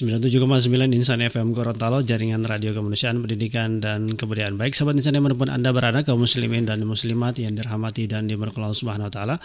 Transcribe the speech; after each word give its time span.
97,9 0.00 0.96
Insan 0.96 1.20
FM 1.20 1.52
Gorontalo, 1.52 2.00
jaringan 2.00 2.40
radio 2.48 2.72
kemanusiaan, 2.72 3.20
pendidikan, 3.20 3.84
dan 3.84 4.16
kebudayaan. 4.16 4.56
Baik, 4.56 4.72
sahabat 4.72 4.96
Insan 4.96 5.12
yang 5.12 5.28
mana 5.28 5.36
pun 5.36 5.52
Anda 5.52 5.76
berada, 5.76 6.00
kaum 6.00 6.24
muslimin 6.24 6.64
dan 6.64 6.80
muslimat 6.88 7.36
yang 7.36 7.52
dirahmati 7.52 8.08
dan 8.08 8.24
diberkahi 8.24 8.64
Allah 8.64 8.80
Subhanahu 8.80 9.12
Wa 9.12 9.14
Taala. 9.20 9.36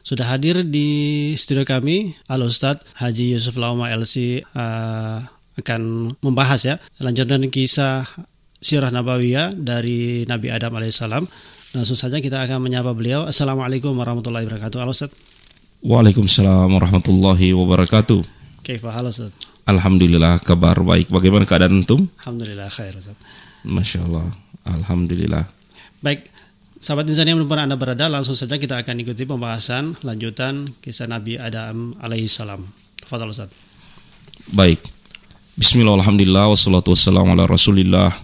Sudah 0.00 0.32
hadir 0.32 0.64
di 0.64 1.36
studio 1.36 1.68
kami, 1.68 2.16
Al 2.24 2.40
Ustadz 2.40 2.88
Haji 2.96 3.36
Yusuf 3.36 3.60
Lauma 3.60 3.92
LC 3.92 4.40
uh, 4.56 5.28
akan 5.60 6.16
membahas 6.24 6.64
ya, 6.64 6.74
lanjutan 7.04 7.44
kisah 7.52 8.08
sirah 8.64 8.88
nabawiyah 8.88 9.52
dari 9.52 10.24
Nabi 10.24 10.48
Adam 10.48 10.72
alaihissalam. 10.72 11.28
Langsung 11.76 12.00
saja 12.00 12.16
kita 12.24 12.40
akan 12.48 12.64
menyapa 12.64 12.96
beliau. 12.96 13.28
Assalamualaikum 13.28 13.92
warahmatullahi 13.92 14.48
wabarakatuh. 14.48 14.78
Al 14.80 14.88
Ustadz. 14.88 15.12
Waalaikumsalam 15.84 16.72
warahmatullahi 16.72 17.52
wabarakatuh. 17.52 18.38
Kaifa 18.64 18.88
hal 18.92 19.08
Ustaz? 19.08 19.47
Alhamdulillah 19.68 20.40
kabar 20.40 20.80
baik. 20.80 21.12
Bagaimana 21.12 21.44
keadaan 21.44 21.84
antum? 21.84 22.08
Alhamdulillah 22.24 22.72
khair 22.72 22.96
Ustaz. 22.96 23.12
Masya 23.68 24.08
Allah. 24.08 24.32
Alhamdulillah. 24.64 25.44
Baik, 26.00 26.32
sahabat 26.80 27.04
insan 27.12 27.28
yang 27.28 27.36
belum 27.44 27.52
Anda 27.52 27.76
berada, 27.76 28.08
langsung 28.08 28.32
saja 28.32 28.56
kita 28.56 28.80
akan 28.80 29.04
ikuti 29.04 29.28
pembahasan 29.28 30.00
lanjutan 30.00 30.72
kisah 30.80 31.04
Nabi 31.04 31.36
Adam 31.36 31.92
alaihi 32.00 32.32
salam. 32.32 32.64
Tafadhal 32.96 33.28
Ustaz. 33.28 33.52
Baik. 34.48 34.80
Bismillah, 35.58 36.00
alhamdulillah, 36.00 36.48
wassalatu 36.48 36.96
wassalamu 36.96 37.34
ala 37.36 37.44
rasulillah 37.44 38.14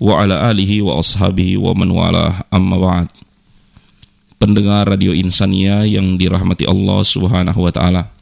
wa 0.00 0.22
ala 0.22 0.48
alihi 0.48 0.80
wa 0.80 0.96
ashabihi 0.96 1.60
wa 1.60 1.76
man 1.76 1.92
wala 1.92 2.46
amma 2.48 2.76
ba'd. 2.80 3.08
Pendengar 4.40 4.88
Radio 4.88 5.12
Insania 5.12 5.84
yang 5.84 6.16
dirahmati 6.16 6.64
Allah 6.68 7.00
Subhanahu 7.04 7.68
wa 7.68 7.72
taala 7.72 8.15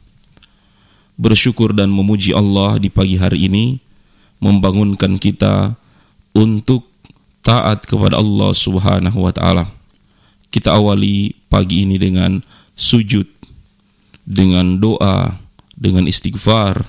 bersyukur 1.15 1.71
dan 1.71 1.91
memuji 1.91 2.35
Allah 2.35 2.79
di 2.79 2.91
pagi 2.91 3.15
hari 3.15 3.47
ini 3.47 3.79
membangunkan 4.43 5.15
kita 5.15 5.75
untuk 6.35 6.87
taat 7.39 7.87
kepada 7.87 8.19
Allah 8.19 8.51
Subhanahu 8.51 9.23
wa 9.23 9.31
taala. 9.31 9.71
Kita 10.51 10.75
awali 10.75 11.35
pagi 11.47 11.83
ini 11.87 11.99
dengan 11.99 12.39
sujud, 12.75 13.27
dengan 14.27 14.79
doa, 14.79 15.39
dengan 15.75 16.07
istighfar 16.07 16.83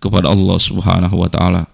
kepada 0.00 0.32
Allah 0.32 0.58
Subhanahu 0.60 1.16
wa 1.20 1.28
taala. 1.28 1.68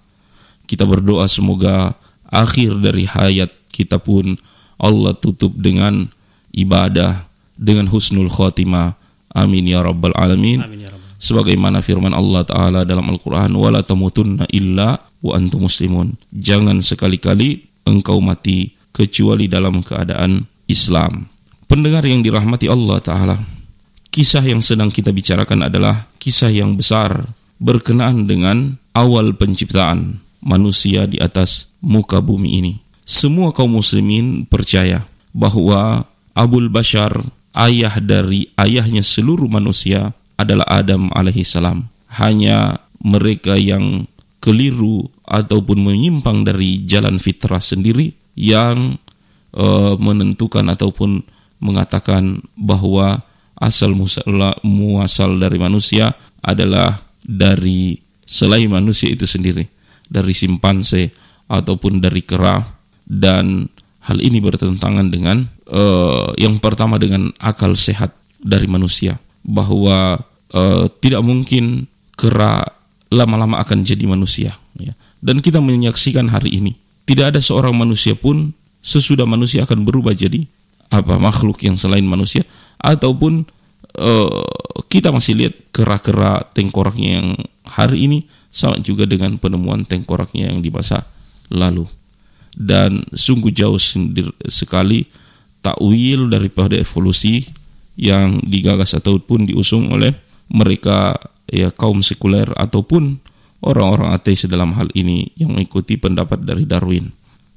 Kita 0.67 0.87
berdoa 0.87 1.27
semoga 1.27 1.95
akhir 2.31 2.79
dari 2.83 3.07
hayat 3.07 3.51
kita 3.71 4.01
pun 4.01 4.39
Allah 4.81 5.15
tutup 5.15 5.55
dengan 5.55 6.11
ibadah 6.51 7.27
dengan 7.55 7.87
husnul 7.87 8.33
khotimah. 8.33 8.99
Amin 9.33 9.65
ya 9.71 9.81
rabbal 9.81 10.13
alamin. 10.17 10.61
Amin 10.61 10.85
ya 10.85 10.91
rabbal 10.91 11.02
sebagaimana 11.23 11.79
firman 11.87 12.11
Allah 12.11 12.43
taala 12.43 12.81
dalam 12.83 13.07
Al-Qur'an 13.07 13.55
wala 13.55 13.87
tamutunna 13.87 14.51
illa 14.51 14.99
wa 15.23 15.33
antum 15.39 15.71
muslimun. 15.71 16.19
Jangan 16.35 16.83
sekali-kali 16.83 17.63
engkau 17.87 18.19
mati 18.19 18.75
kecuali 18.91 19.47
dalam 19.47 19.87
keadaan 19.87 20.43
Islam. 20.67 21.31
Pendengar 21.71 22.03
yang 22.03 22.27
dirahmati 22.27 22.67
Allah 22.67 22.99
taala, 22.99 23.37
kisah 24.11 24.43
yang 24.43 24.61
sedang 24.61 24.91
kita 24.91 25.15
bicarakan 25.15 25.71
adalah 25.71 26.11
kisah 26.19 26.51
yang 26.51 26.75
besar 26.75 27.31
berkenaan 27.63 28.27
dengan 28.27 28.77
awal 28.93 29.33
penciptaan 29.39 30.19
manusia 30.43 31.07
di 31.07 31.23
atas 31.23 31.71
muka 31.79 32.19
bumi 32.19 32.59
ini. 32.59 32.73
Semua 33.07 33.55
kaum 33.55 33.79
muslimin 33.79 34.45
percaya 34.51 35.07
bahwa 35.31 36.05
Abul 36.35 36.69
Bashar, 36.69 37.15
ayah 37.55 37.95
dari 38.03 38.51
ayahnya 38.59 39.01
seluruh 39.05 39.49
manusia, 39.49 40.13
adalah 40.43 40.67
Adam 40.69 41.09
alaihi 41.15 41.47
salam. 41.47 41.87
Hanya 42.13 42.83
mereka 43.03 43.57
yang 43.57 44.05
keliru 44.43 45.07
ataupun 45.23 45.81
menyimpang 45.81 46.43
dari 46.43 46.83
jalan 46.83 47.17
fitrah 47.23 47.63
sendiri 47.63 48.13
yang 48.35 48.99
uh, 49.55 49.95
menentukan 49.97 50.67
ataupun 50.67 51.23
mengatakan 51.63 52.43
bahwa 52.59 53.23
asal 53.63 53.95
muasal 54.67 55.31
dari 55.39 55.59
manusia 55.63 56.19
adalah 56.43 56.99
dari 57.23 58.03
selain 58.27 58.67
manusia 58.67 59.15
itu 59.15 59.31
sendiri, 59.31 59.63
dari 60.11 60.35
simpanse 60.35 61.15
ataupun 61.47 62.03
dari 62.03 62.27
kera 62.27 62.59
dan 63.07 63.71
hal 64.03 64.19
ini 64.19 64.43
bertentangan 64.43 65.07
dengan 65.07 65.47
uh, 65.71 66.35
yang 66.35 66.59
pertama 66.59 66.99
dengan 66.99 67.31
akal 67.39 67.79
sehat 67.79 68.11
dari 68.43 68.67
manusia 68.67 69.23
bahwa 69.47 70.19
uh, 70.53 70.87
tidak 71.01 71.25
mungkin 71.25 71.89
kera 72.17 72.63
lama-lama 73.13 73.61
akan 73.61 73.85
jadi 73.85 74.05
manusia. 74.09 74.57
Ya. 74.81 74.97
Dan 75.21 75.45
kita 75.45 75.61
menyaksikan 75.61 76.33
hari 76.33 76.57
ini 76.61 76.73
tidak 77.05 77.37
ada 77.37 77.41
seorang 77.43 77.75
manusia 77.77 78.17
pun 78.17 78.55
sesudah 78.83 79.27
manusia 79.27 79.63
akan 79.67 79.87
berubah 79.87 80.15
jadi 80.15 80.47
apa 80.93 81.17
makhluk 81.17 81.63
yang 81.65 81.79
selain 81.79 82.05
manusia 82.05 82.45
ataupun 82.83 83.47
uh, 83.97 84.45
kita 84.93 85.09
masih 85.15 85.39
lihat 85.39 85.55
kera-kera 85.73 86.45
tengkoraknya 86.53 87.23
yang 87.23 87.29
hari 87.65 88.05
ini 88.11 88.19
sama 88.53 88.77
juga 88.85 89.09
dengan 89.09 89.41
penemuan 89.41 89.89
tengkoraknya 89.89 90.53
yang 90.53 90.61
di 90.61 90.69
masa 90.69 91.09
lalu 91.49 91.89
dan 92.53 93.01
sungguh 93.17 93.49
jauh 93.49 93.81
sekali 94.51 95.09
takwil 95.65 96.29
daripada 96.29 96.77
evolusi 96.77 97.49
yang 97.97 98.45
digagas 98.45 98.93
ataupun 98.93 99.49
diusung 99.49 99.89
oleh 99.89 100.13
mereka 100.53 101.17
ya 101.49 101.73
kaum 101.73 102.05
sekuler 102.05 102.47
ataupun 102.55 103.19
orang-orang 103.65 104.13
ateis 104.13 104.45
dalam 104.45 104.77
hal 104.77 104.93
ini 104.93 105.33
yang 105.41 105.57
mengikuti 105.57 105.97
pendapat 105.97 106.45
dari 106.45 106.69
Darwin. 106.69 107.09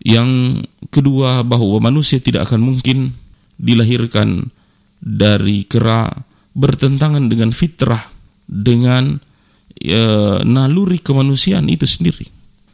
Yang 0.05 0.63
kedua 0.93 1.41
bahwa 1.41 1.81
manusia 1.81 2.21
tidak 2.21 2.51
akan 2.51 2.61
mungkin 2.61 3.11
dilahirkan 3.57 4.47
dari 5.01 5.65
kera 5.65 6.11
bertentangan 6.55 7.27
dengan 7.27 7.51
fitrah 7.51 8.01
dengan 8.45 9.17
ya, 9.75 10.39
naluri 10.45 11.01
kemanusiaan 11.01 11.67
itu 11.67 11.89
sendiri. 11.89 12.29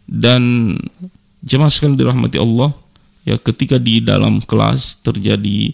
Dan 0.06 0.76
jemaah 1.42 1.72
sekalian 1.72 1.98
dirahmati 1.98 2.38
Allah, 2.38 2.76
ya 3.24 3.40
ketika 3.40 3.80
di 3.80 4.04
dalam 4.04 4.44
kelas 4.44 5.00
terjadi 5.00 5.72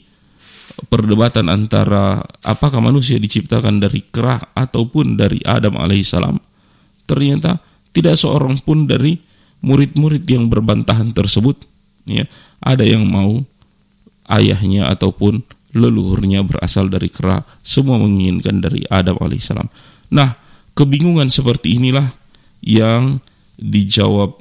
perdebatan 0.85 1.49
antara 1.49 2.21
apakah 2.45 2.77
manusia 2.77 3.17
diciptakan 3.17 3.81
dari 3.81 4.05
kerah 4.13 4.53
ataupun 4.53 5.17
dari 5.17 5.41
Adam 5.41 5.73
alaihissalam, 5.81 6.37
ternyata 7.09 7.57
tidak 7.89 8.21
seorang 8.21 8.61
pun 8.61 8.85
dari 8.85 9.17
murid-murid 9.65 10.21
yang 10.29 10.45
berbantahan 10.45 11.09
tersebut, 11.17 11.57
ya, 12.05 12.29
ada 12.61 12.85
yang 12.85 13.09
mau 13.09 13.41
ayahnya 14.29 14.93
ataupun 14.93 15.41
leluhurnya 15.73 16.45
berasal 16.45 16.93
dari 16.93 17.09
kerah, 17.09 17.41
semua 17.65 17.97
menginginkan 17.97 18.61
dari 18.61 18.85
Adam 18.93 19.17
alaihissalam. 19.17 19.65
Nah, 20.13 20.37
kebingungan 20.77 21.33
seperti 21.33 21.81
inilah 21.81 22.13
yang 22.61 23.17
dijawab 23.57 24.37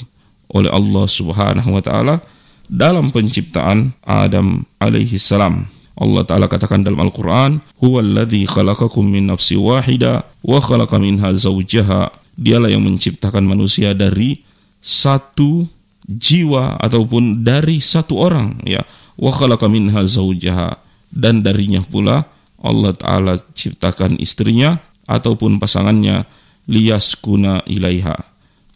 oleh 0.53 0.71
Allah 0.71 1.07
Subhanahu 1.09 1.73
wa 1.73 1.83
taala 1.83 2.21
dalam 2.69 3.09
penciptaan 3.09 3.95
Adam 4.05 4.67
alaihi 4.83 5.17
salam. 5.17 5.76
Allah 5.97 6.23
Ta'ala 6.29 6.47
katakan 6.47 6.85
dalam 6.85 7.01
Al-Quran, 7.01 7.65
Huwaladzi 7.81 8.45
khalaqakum 8.45 9.09
min 9.09 9.33
nafsi 9.33 9.57
wahida 9.57 10.29
wa 10.45 10.61
khalaqa 10.61 11.01
minha 11.01 11.33
zawjaha. 11.33 12.13
Dialah 12.37 12.69
yang 12.69 12.85
menciptakan 12.85 13.49
manusia 13.49 13.97
dari 13.97 14.45
satu 14.85 15.65
jiwa 16.05 16.79
ataupun 16.79 17.43
dari 17.43 17.83
satu 17.83 18.15
orang 18.21 18.63
ya 18.63 18.85
wa 19.19 19.33
khalaqa 19.35 19.67
minha 19.67 20.07
zawjaha 20.07 20.79
dan 21.11 21.43
darinya 21.43 21.83
pula 21.83 22.29
Allah 22.63 22.95
taala 22.95 23.41
ciptakan 23.57 24.21
istrinya 24.23 24.79
ataupun 25.11 25.59
pasangannya 25.59 26.29
liyaskuna 26.71 27.67
ilaiha 27.67 28.15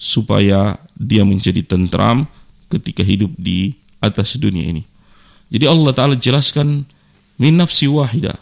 supaya 0.01 0.81
dia 0.97 1.23
menjadi 1.23 1.63
tentram 1.63 2.25
ketika 2.73 3.05
hidup 3.05 3.31
di 3.37 3.77
atas 4.01 4.41
dunia 4.41 4.65
ini. 4.73 4.83
Jadi 5.51 5.67
Allah 5.67 5.93
taala 5.93 6.15
jelaskan 6.17 6.87
min 7.41 7.57
nafsi 7.57 7.89
wahida. 7.89 8.37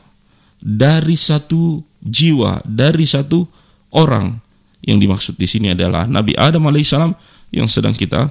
Dari 0.59 1.15
satu 1.15 1.87
jiwa 2.03 2.67
dari 2.67 3.07
satu 3.07 3.47
orang. 3.95 4.43
Yang 4.83 4.99
dimaksud 5.07 5.35
di 5.39 5.47
sini 5.47 5.71
adalah 5.71 6.11
Nabi 6.11 6.35
Adam 6.35 6.67
alaihissalam 6.67 7.15
yang 7.55 7.71
sedang 7.71 7.95
kita 7.95 8.31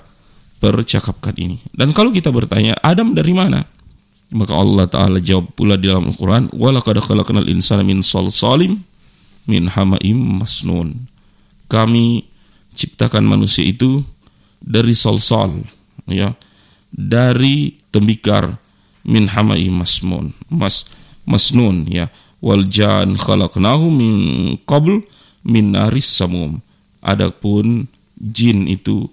percakapkan 0.59 1.35
ini. 1.39 1.63
Dan 1.71 1.95
kalau 1.95 2.11
kita 2.11 2.33
bertanya 2.33 2.75
Adam 2.83 3.15
dari 3.15 3.31
mana? 3.31 3.63
Maka 4.27 4.51
Allah 4.51 4.85
taala 4.91 5.17
jawab 5.23 5.55
pula 5.55 5.79
di 5.79 5.87
dalam 5.87 6.11
Al-Qur'an 6.11 6.51
khalaqnal 6.51 7.47
insana 7.47 7.79
min 7.79 8.03
salsalim 8.03 8.83
min 9.47 9.71
hamaim 9.71 10.43
masnun. 10.43 11.07
Kami 11.71 12.27
ciptakan 12.75 13.23
manusia 13.23 13.63
itu 13.63 14.03
dari 14.59 14.91
salsal 14.91 15.63
ya. 16.07 16.35
Dari 16.91 17.75
tembikar 17.91 18.55
min 19.07 19.31
hamai 19.31 19.71
masmun 19.71 20.35
mas 20.51 20.83
masnun 21.23 21.87
ya. 21.87 22.11
Wal 22.37 22.69
jan 22.69 23.17
khalaqnahu 23.17 23.89
min 23.89 24.13
qabl 24.69 25.01
min 25.41 25.73
naris 25.73 26.05
samum. 26.05 26.61
Adapun 27.01 27.89
jin 28.19 28.69
itu 28.69 29.09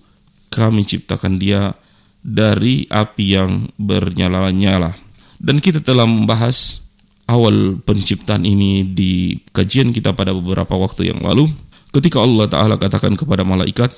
kami 0.53 0.85
ciptakan 0.85 1.41
dia 1.41 1.73
dari 2.21 2.85
api 2.93 3.25
yang 3.25 3.73
bernyala-nyala. 3.81 4.93
Dan 5.41 5.61
kita 5.61 5.81
telah 5.81 6.05
membahas 6.05 6.85
awal 7.29 7.81
penciptaan 7.81 8.45
ini 8.45 8.85
di 8.85 9.41
kajian 9.53 9.93
kita 9.93 10.13
pada 10.13 10.37
beberapa 10.37 10.77
waktu 10.77 11.13
yang 11.13 11.21
lalu 11.25 11.49
ketika 11.93 12.21
Allah 12.21 12.51
taala 12.51 12.77
katakan 12.77 13.17
kepada 13.17 13.47
malaikat 13.47 13.93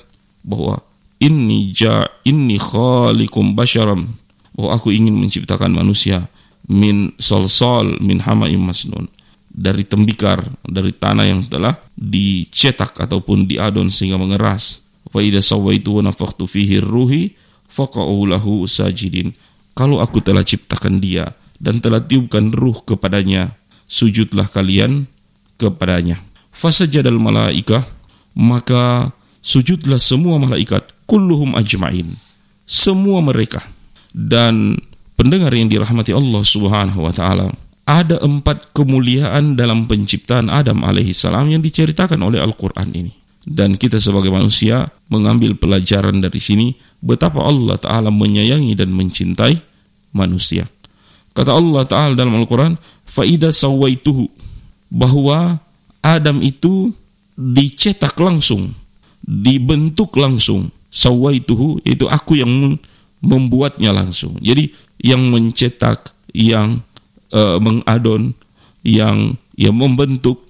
bahwa 0.46 0.78
inni 1.18 1.74
ja 1.74 2.06
inni 2.22 2.60
khaliqum 2.60 3.58
basyaram 3.58 4.14
bahwa 4.56 4.80
aku 4.80 4.90
ingin 4.90 5.12
menciptakan 5.12 5.70
manusia 5.76 6.24
min 6.66 7.12
solsol 7.20 8.00
min 8.00 8.24
hamaim 8.24 8.58
masnun 8.58 9.06
dari 9.52 9.84
tembikar 9.84 10.42
dari 10.64 10.90
tanah 10.96 11.28
yang 11.28 11.44
telah 11.44 11.76
dicetak 11.94 12.96
ataupun 12.96 13.44
diadon 13.46 13.92
sehingga 13.92 14.16
mengeras 14.16 14.80
fa 15.12 15.20
idza 15.20 15.44
sawaitu 15.44 16.00
wa 16.00 16.08
nafakhtu 16.08 16.48
fihi 16.48 16.80
ruhi 16.82 17.36
faqa'u 17.70 18.26
lahu 18.26 18.66
sajidin 18.66 19.30
kalau 19.76 20.00
aku 20.00 20.24
telah 20.24 20.40
ciptakan 20.40 21.04
dia 21.04 21.36
dan 21.60 21.84
telah 21.84 22.00
tiupkan 22.00 22.48
ruh 22.48 22.80
kepadanya, 22.80 23.52
sujudlah 23.84 24.48
kalian 24.48 25.04
kepadanya. 25.60 26.16
Fasajadal 26.48 27.20
malaikah, 27.20 27.84
maka 28.32 29.12
sujudlah 29.44 30.00
semua 30.00 30.40
malaikat, 30.40 30.80
kulluhum 31.04 31.52
ajma'in. 31.60 32.08
Semua 32.64 33.20
mereka. 33.20 33.60
Dan 34.16 34.80
pendengar 35.12 35.52
yang 35.52 35.68
dirahmati 35.68 36.16
Allah 36.16 36.40
subhanahu 36.40 37.04
wa 37.04 37.12
ta'ala, 37.12 37.52
ada 37.84 38.16
empat 38.24 38.72
kemuliaan 38.72 39.60
dalam 39.60 39.84
penciptaan 39.84 40.48
Adam 40.48 40.80
alaihissalam 40.82 41.52
yang 41.52 41.60
diceritakan 41.60 42.18
oleh 42.24 42.40
Al-Quran 42.40 42.96
ini. 42.96 43.12
Dan 43.46 43.78
kita 43.78 44.02
sebagai 44.02 44.32
manusia 44.32 44.90
mengambil 45.06 45.54
pelajaran 45.54 46.18
dari 46.18 46.42
sini 46.42 46.74
betapa 46.98 47.44
Allah 47.44 47.78
Ta'ala 47.78 48.10
menyayangi 48.10 48.74
dan 48.74 48.90
mencintai 48.90 49.54
manusia. 50.10 50.66
Kata 51.30 51.54
Allah 51.54 51.86
Ta'ala 51.86 52.12
dalam 52.18 52.34
Al-Quran, 52.40 52.74
Fa'ida 53.06 53.54
sawaituhu. 53.54 54.26
Bahwa 54.90 55.62
Adam 56.02 56.42
itu 56.42 56.90
dicetak 57.38 58.18
langsung, 58.18 58.74
dibentuk 59.22 60.16
langsung. 60.18 60.74
Sawaituhu, 60.90 61.84
itu 61.86 62.10
aku 62.10 62.40
yang 62.42 62.80
membuatnya 63.20 63.92
langsung. 63.92 64.36
Jadi 64.40 64.72
yang 65.00 65.28
mencetak, 65.28 66.12
yang 66.32 66.82
uh, 67.32 67.58
mengadon, 67.60 68.36
yang 68.84 69.34
yang 69.56 69.74
membentuk 69.74 70.44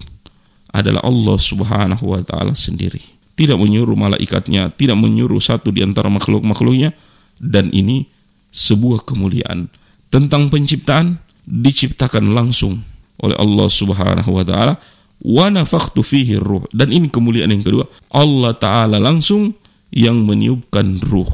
adalah 0.71 1.01
Allah 1.05 1.37
Subhanahu 1.39 2.13
wa 2.13 2.21
taala 2.21 2.53
sendiri. 2.53 3.01
Tidak 3.37 3.55
menyuruh 3.55 3.93
malaikatnya, 3.93 4.73
tidak 4.73 4.97
menyuruh 4.97 5.39
satu 5.39 5.69
di 5.69 5.85
antara 5.85 6.09
makhluk-makhluknya. 6.09 6.93
Dan 7.37 7.69
ini 7.69 8.09
sebuah 8.49 9.05
kemuliaan. 9.05 9.69
Tentang 10.09 10.49
penciptaan 10.49 11.21
diciptakan 11.45 12.33
langsung 12.33 12.81
oleh 13.21 13.37
Allah 13.37 13.67
Subhanahu 13.69 14.31
wa 14.33 14.41
taala. 14.41 14.73
Wa 15.21 15.53
nafakhtu 15.53 16.01
fihi 16.01 16.37
ruh. 16.41 16.65
Dan 16.73 16.89
ini 16.89 17.13
kemuliaan 17.13 17.53
yang 17.53 17.61
kedua. 17.61 17.85
Allah 18.09 18.57
taala 18.57 18.97
langsung 18.97 19.53
yang 19.93 20.25
meniupkan 20.25 20.97
ruh 21.05 21.29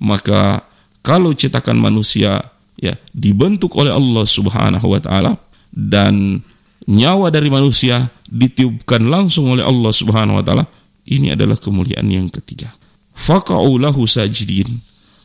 maka 0.00 0.64
kalau 1.04 1.36
cetakan 1.36 1.76
manusia 1.76 2.40
ya 2.80 2.96
dibentuk 3.12 3.76
oleh 3.76 3.92
Allah 3.92 4.24
Subhanahu 4.24 4.86
wa 4.90 5.00
taala 5.00 5.36
dan 5.70 6.40
nyawa 6.88 7.28
dari 7.28 7.52
manusia 7.52 8.08
ditiupkan 8.26 9.04
langsung 9.04 9.52
oleh 9.52 9.62
Allah 9.62 9.92
Subhanahu 9.92 10.40
wa 10.40 10.44
taala 10.44 10.64
ini 11.04 11.30
adalah 11.30 11.60
kemuliaan 11.60 12.08
yang 12.08 12.26
ketiga 12.32 12.72
faqa'u 13.14 13.76
lahu 13.76 14.08
sajidin 14.08 14.80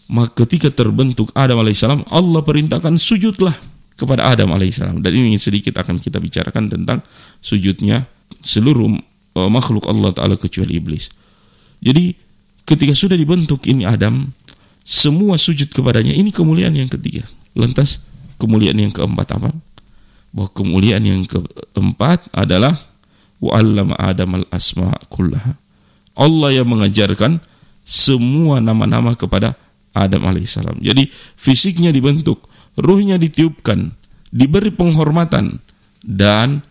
maka 0.06 0.46
ketika 0.46 0.70
terbentuk 0.70 1.34
Adam 1.34 1.66
alaihissalam, 1.66 2.06
Allah 2.14 2.42
perintahkan 2.46 3.02
sujudlah 3.02 3.54
kepada 3.98 4.30
Adam 4.30 4.54
alaihissalam. 4.54 5.02
Dan 5.02 5.18
ini 5.18 5.38
sedikit 5.42 5.82
akan 5.82 5.98
kita 5.98 6.22
bicarakan 6.22 6.70
tentang 6.70 7.02
sujudnya 7.42 8.06
seluruh 8.46 8.94
uh, 9.38 9.50
makhluk 9.50 9.90
Allah 9.90 10.14
Ta'ala 10.14 10.38
kecuali 10.38 10.78
iblis. 10.78 11.10
Jadi 11.82 12.14
ketika 12.70 12.94
sudah 12.94 13.18
dibentuk 13.18 13.66
ini 13.66 13.82
Adam, 13.82 14.30
semua 14.86 15.42
sujud 15.42 15.68
kepadanya. 15.74 16.14
Ini 16.14 16.30
kemuliaan 16.30 16.78
yang 16.78 16.88
ketiga. 16.88 17.26
Lantas 17.58 17.98
kemuliaan 18.38 18.78
yang 18.78 18.94
keempat 18.94 19.34
apa? 19.34 19.50
Bahwa 20.30 20.50
kemuliaan 20.54 21.02
yang 21.02 21.26
keempat 21.26 22.30
adalah 22.38 22.78
wa'allama 23.42 23.98
Adam 23.98 24.46
al-asma 24.46 24.94
kullaha. 25.10 25.58
Allah 26.16 26.62
yang 26.62 26.70
mengajarkan 26.70 27.42
semua 27.82 28.62
nama-nama 28.62 29.18
kepada 29.18 29.58
Adam 29.96 30.28
alaihissalam. 30.28 30.80
Jadi 30.86 31.10
fisiknya 31.36 31.90
dibentuk, 31.90 32.46
ruhnya 32.78 33.18
ditiupkan, 33.18 33.90
diberi 34.30 34.70
penghormatan 34.70 35.60
dan 36.04 36.62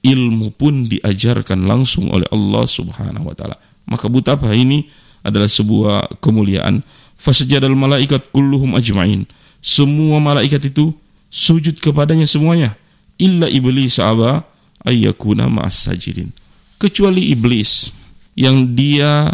ilmu 0.00 0.50
pun 0.56 0.88
diajarkan 0.88 1.68
langsung 1.68 2.08
oleh 2.08 2.24
Allah 2.32 2.64
Subhanahu 2.64 3.30
wa 3.30 3.34
taala. 3.36 3.56
Maka 3.84 4.08
betapa 4.08 4.48
ini 4.56 4.88
adalah 5.20 5.48
sebuah 5.48 6.20
kemuliaan. 6.24 6.80
Fasajadal 7.20 7.76
malaikat 7.76 8.32
kulluhum 8.32 8.72
ajmain. 8.80 9.28
Semua 9.60 10.16
malaikat 10.24 10.72
itu 10.72 10.96
sujud 11.28 11.76
kepadanya 11.76 12.24
semuanya. 12.24 12.80
Illa 13.20 13.44
iblis 13.44 14.00
aba 14.00 14.48
ayyakuna 14.88 15.52
ma'as 15.52 15.84
sajidin. 15.84 16.32
Kecuali 16.80 17.28
iblis 17.28 17.92
yang 18.40 18.72
dia 18.72 19.28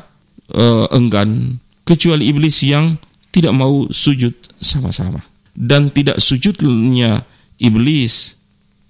uh, 0.50 0.86
enggan, 0.90 1.62
kecuali 1.86 2.26
iblis 2.26 2.66
yang 2.66 2.98
tidak 3.30 3.54
mau 3.54 3.86
sujud 3.94 4.34
sama-sama 4.58 5.22
dan 5.54 5.92
tidak 5.94 6.18
sujudnya 6.18 7.22
iblis 7.62 8.34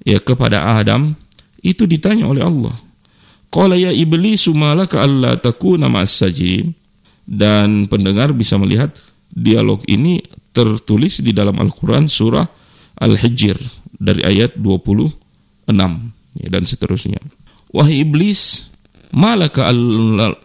ya 0.07 0.23
kepada 0.23 0.79
Adam 0.79 1.13
itu 1.61 1.85
ditanya 1.85 2.31
oleh 2.31 2.47
Allah 2.47 2.79
qala 3.51 3.75
ya 3.75 3.91
iblis 3.91 4.47
malaka 4.55 5.03
alla 5.03 5.35
takuna 5.35 5.91
ma'as 5.91 6.15
sajidin 6.15 6.75
dan 7.27 7.91
pendengar 7.91 8.31
bisa 8.33 8.55
melihat 8.57 8.95
dialog 9.29 9.83
ini 9.91 10.23
tertulis 10.55 11.21
di 11.21 11.35
dalam 11.35 11.59
Al-Qur'an 11.59 12.07
surah 12.07 12.47
Al-Hijr 13.03 13.59
dari 13.99 14.23
ayat 14.25 14.57
26 14.57 15.69
ya, 16.41 16.49
dan 16.49 16.63
seterusnya 16.65 17.21
wahai 17.75 18.01
iblis 18.07 18.73
Malaka 19.17 19.71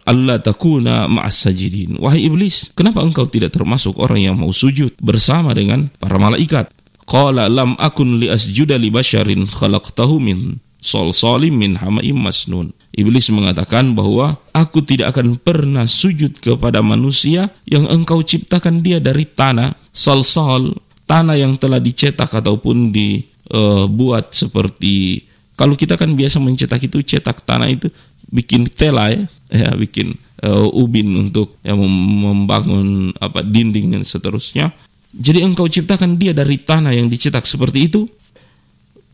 Allah 0.06 0.38
takuna 0.38 1.10
ma'as 1.10 1.44
sajidin. 1.44 1.98
Wahai 1.98 2.30
iblis, 2.30 2.70
kenapa 2.72 3.02
engkau 3.02 3.26
tidak 3.26 3.52
termasuk 3.52 3.98
orang 3.98 4.22
yang 4.22 4.36
mau 4.38 4.54
sujud 4.54 4.94
bersama 5.02 5.50
dengan 5.52 5.90
para 5.98 6.16
malaikat? 6.16 6.70
Qala 7.02 7.50
lam 7.50 7.74
akun 7.76 8.22
li 8.22 8.30
asjuda 8.30 8.78
li 8.78 8.88
basyarin 8.88 9.50
khalaqtahu 9.50 10.22
min 10.22 10.62
solsalim 10.78 11.52
min 11.52 11.76
hamaim 11.76 12.16
masnun. 12.16 12.70
Iblis 12.92 13.32
mengatakan 13.32 13.96
bahwa 13.96 14.36
aku 14.52 14.84
tidak 14.84 15.16
akan 15.16 15.40
pernah 15.40 15.88
sujud 15.88 16.36
kepada 16.44 16.84
manusia 16.84 17.48
yang 17.64 17.88
engkau 17.88 18.20
ciptakan 18.20 18.84
dia 18.84 19.00
dari 19.00 19.24
tanah, 19.24 19.72
solsol, 19.96 20.76
tanah 21.08 21.40
yang 21.40 21.56
telah 21.56 21.80
dicetak 21.80 22.28
ataupun 22.28 22.92
dibuat 22.92 24.26
uh, 24.28 24.34
seperti 24.36 25.24
kalau 25.56 25.76
kita 25.76 26.00
kan 26.00 26.12
biasa 26.16 26.40
mencetak 26.40 26.80
itu 26.84 27.04
cetak 27.04 27.44
tanah 27.44 27.68
itu 27.68 27.92
bikin 28.32 28.64
tela 28.66 29.12
ya, 29.12 29.24
ya 29.52 29.70
bikin 29.76 30.16
uh, 30.42 30.66
ubin 30.72 31.06
untuk 31.28 31.60
ya, 31.60 31.76
membangun 31.76 33.12
apa 33.20 33.44
dinding 33.44 33.92
dan 33.92 34.02
seterusnya. 34.02 34.72
Jadi 35.12 35.44
engkau 35.44 35.68
ciptakan 35.68 36.16
dia 36.16 36.32
dari 36.32 36.56
tanah 36.56 36.96
yang 36.96 37.12
dicetak 37.12 37.44
seperti 37.44 37.92
itu 37.92 38.08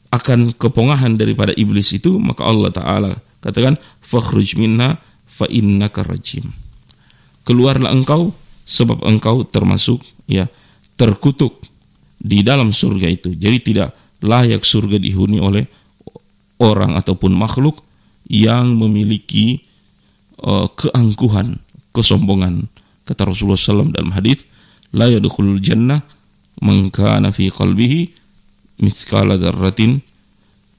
akan 0.08 0.56
kepongahan 0.56 1.18
daripada 1.18 1.52
iblis 1.52 1.92
itu 1.92 2.16
maka 2.16 2.47
Allah 2.47 2.70
taala 2.73 3.12
katakan 3.45 3.78
fakhruj 4.02 4.59
minna 4.59 4.99
fa 5.26 5.47
innaka 5.47 6.02
rajim. 6.02 6.50
Keluarlah 7.47 7.95
engkau 7.95 8.35
sebab 8.68 9.00
engkau 9.07 9.47
termasuk 9.49 10.04
ya 10.28 10.50
terkutuk 10.99 11.64
di 12.18 12.42
dalam 12.42 12.75
surga 12.75 13.09
itu. 13.09 13.33
Jadi 13.38 13.59
tidak 13.62 13.95
layak 14.21 14.66
surga 14.66 14.99
dihuni 14.99 15.38
oleh 15.38 15.64
orang 16.59 16.99
ataupun 16.99 17.33
makhluk 17.33 17.80
yang 18.28 18.75
memiliki 18.75 19.62
uh, 20.42 20.66
keangkuhan, 20.75 21.62
kesombongan. 21.95 22.66
Kata 23.09 23.25
Rasulullah 23.25 23.57
SAW 23.57 23.95
dalam 23.95 24.12
hadis, 24.12 24.45
la 24.92 25.09
yadkhulul 25.09 25.64
jannah 25.64 26.04
man 26.61 26.92
kana 26.92 27.33
fi 27.33 27.49
qalbihi 27.49 28.12
mithqala 28.85 29.40
dzarratin 29.40 30.02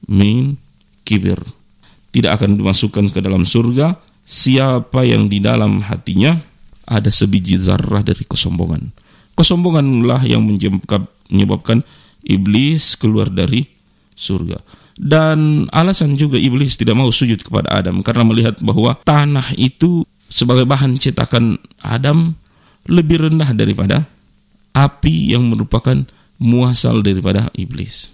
min 0.06 0.54
kibir. 1.02 1.40
Tidak 2.10 2.30
akan 2.30 2.58
dimasukkan 2.58 3.14
ke 3.14 3.22
dalam 3.22 3.46
surga 3.46 3.94
siapa 4.26 5.06
yang 5.06 5.30
di 5.30 5.38
dalam 5.38 5.82
hatinya 5.82 6.38
ada 6.86 7.06
sebiji 7.06 7.58
zarah 7.62 8.02
dari 8.02 8.26
kesombongan. 8.26 8.90
Kesombonganlah 9.38 10.26
yang 10.26 10.42
menyebabkan 10.42 11.86
iblis 12.26 12.98
keluar 12.98 13.30
dari 13.30 13.64
surga. 14.18 14.58
Dan 15.00 15.64
alasan 15.72 16.18
juga 16.18 16.36
iblis 16.36 16.76
tidak 16.76 16.98
mau 16.98 17.08
sujud 17.08 17.40
kepada 17.40 17.72
Adam 17.72 18.04
karena 18.04 18.26
melihat 18.26 18.60
bahwa 18.60 18.92
tanah 19.00 19.56
itu 19.56 20.04
sebagai 20.28 20.68
bahan 20.68 21.00
cetakan 21.00 21.56
Adam 21.80 22.36
lebih 22.84 23.24
rendah 23.28 23.50
daripada 23.56 24.04
api 24.76 25.32
yang 25.32 25.48
merupakan 25.48 26.04
muasal 26.36 27.00
daripada 27.00 27.48
iblis. 27.56 28.12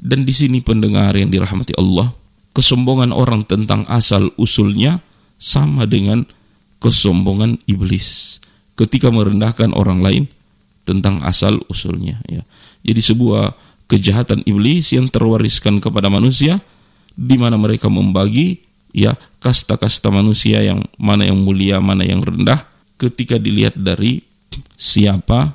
Dan 0.00 0.24
di 0.24 0.32
sini 0.32 0.64
pendengar 0.64 1.12
yang 1.12 1.28
dirahmati 1.28 1.76
Allah, 1.76 2.16
kesombongan 2.56 3.14
orang 3.14 3.46
tentang 3.46 3.86
asal 3.86 4.34
usulnya 4.34 5.02
sama 5.40 5.86
dengan 5.86 6.26
kesombongan 6.82 7.60
iblis 7.68 8.40
ketika 8.74 9.12
merendahkan 9.12 9.70
orang 9.76 10.00
lain 10.00 10.24
tentang 10.88 11.20
asal 11.22 11.60
usulnya 11.68 12.18
ya. 12.26 12.42
Jadi 12.80 13.00
sebuah 13.04 13.52
kejahatan 13.86 14.46
iblis 14.48 14.96
yang 14.96 15.06
terwariskan 15.10 15.78
kepada 15.78 16.08
manusia 16.08 16.64
di 17.12 17.36
mana 17.36 17.60
mereka 17.60 17.92
membagi 17.92 18.64
ya 18.90 19.14
kasta-kasta 19.38 20.08
manusia 20.08 20.64
yang 20.64 20.82
mana 20.96 21.28
yang 21.28 21.38
mulia, 21.38 21.78
mana 21.78 22.02
yang 22.02 22.24
rendah 22.24 22.64
ketika 22.96 23.36
dilihat 23.36 23.76
dari 23.76 24.24
siapa 24.74 25.54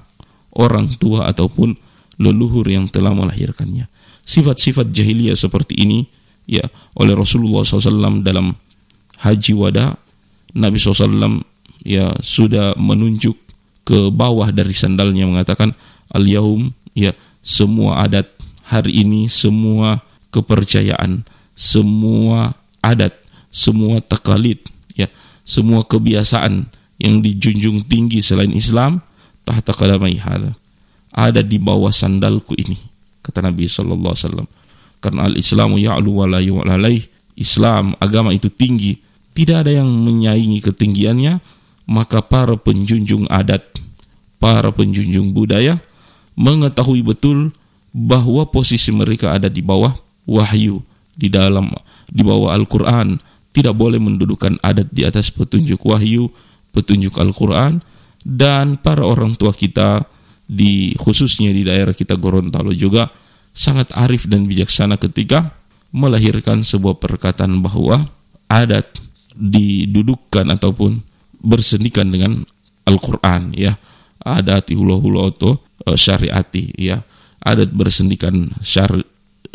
orang 0.55 0.95
tua 0.95 1.27
ataupun 1.27 1.75
leluhur 2.21 2.65
yang 2.69 2.87
telah 2.87 3.11
melahirkannya. 3.11 3.89
Sifat-sifat 4.25 4.89
jahiliyah 4.89 5.37
seperti 5.37 5.77
ini 5.77 6.07
ya 6.45 6.65
oleh 6.97 7.13
Rasulullah 7.17 7.65
SAW 7.65 8.21
dalam 8.21 8.53
haji 9.21 9.53
wada 9.57 9.97
Nabi 10.55 10.77
SAW 10.79 11.43
ya 11.85 12.15
sudah 12.21 12.73
menunjuk 12.77 13.37
ke 13.85 14.09
bawah 14.09 14.49
dari 14.49 14.73
sandalnya 14.73 15.29
mengatakan 15.29 15.77
al 16.09 16.25
yaum 16.25 16.73
ya 16.97 17.13
semua 17.45 18.01
adat 18.01 18.25
hari 18.65 19.05
ini 19.05 19.29
semua 19.29 20.01
kepercayaan 20.33 21.21
semua 21.53 22.57
adat 22.81 23.13
semua 23.53 24.01
takalid 24.01 24.57
ya 24.97 25.05
semua 25.45 25.85
kebiasaan 25.85 26.65
yang 26.97 27.21
dijunjung 27.21 27.85
tinggi 27.85 28.25
selain 28.25 28.49
Islam 28.49 29.05
tahta 29.45 29.75
qadamai 29.77 30.17
hada 30.17 30.57
ada 31.13 31.45
di 31.45 31.61
bawah 31.61 31.93
sandalku 31.93 32.57
ini 32.57 32.75
kata 33.21 33.45
Nabi 33.45 33.69
sallallahu 33.69 34.13
alaihi 34.17 34.25
wasallam 34.25 34.47
karena 35.05 35.29
al-islamu 35.29 35.77
ya'lu 35.77 36.25
wa 36.25 36.25
la 36.25 36.41
Islam 37.37 37.93
agama 38.01 38.33
itu 38.33 38.49
tinggi. 38.49 38.97
Tidak 39.35 39.61
ada 39.61 39.69
yang 39.69 39.85
menyaingi 39.85 40.63
ketinggiannya. 40.65 41.37
Maka 41.85 42.25
para 42.25 42.57
penjunjung 42.57 43.29
adat, 43.29 43.61
para 44.41 44.73
penjunjung 44.73 45.37
budaya 45.37 45.77
mengetahui 46.33 47.05
betul 47.05 47.53
bahwa 47.93 48.49
posisi 48.49 48.89
mereka 48.89 49.37
ada 49.37 49.45
di 49.45 49.61
bawah 49.61 49.93
wahyu, 50.25 50.81
di 51.13 51.29
dalam 51.29 51.69
di 52.09 52.25
bawah 52.25 52.57
Al-Qur'an, 52.57 53.21
tidak 53.53 53.77
boleh 53.77 54.01
mendudukan 54.01 54.57
adat 54.65 54.89
di 54.89 55.05
atas 55.05 55.29
petunjuk 55.29 55.77
wahyu, 55.85 56.25
petunjuk 56.73 57.13
Al-Qur'an. 57.21 57.85
Dan 58.25 58.81
para 58.81 59.05
orang 59.05 59.37
tua 59.37 59.53
kita 59.53 60.09
di 60.49 60.97
khususnya 60.97 61.53
di 61.53 61.61
daerah 61.61 61.93
kita 61.93 62.17
Gorontalo 62.17 62.73
juga 62.73 63.13
sangat 63.55 63.87
arif 63.95 64.27
dan 64.27 64.45
bijaksana 64.45 64.99
ketika 64.99 65.55
melahirkan 65.95 66.59
sebuah 66.59 66.99
perkataan 66.99 67.63
bahwa 67.63 68.11
adat 68.51 68.99
didudukkan 69.31 70.51
ataupun 70.59 70.99
bersendikan 71.39 72.11
dengan 72.11 72.43
Al-Quran 72.83 73.55
ya. 73.55 73.79
Adat 74.19 74.75
hula 74.75 74.99
hula 74.99 75.31
atau 75.31 75.55
uh, 75.87 75.95
syariati 75.95 76.75
ya. 76.75 76.99
Adat 77.39 77.71
bersendikan 77.71 78.51
syar 78.59 78.91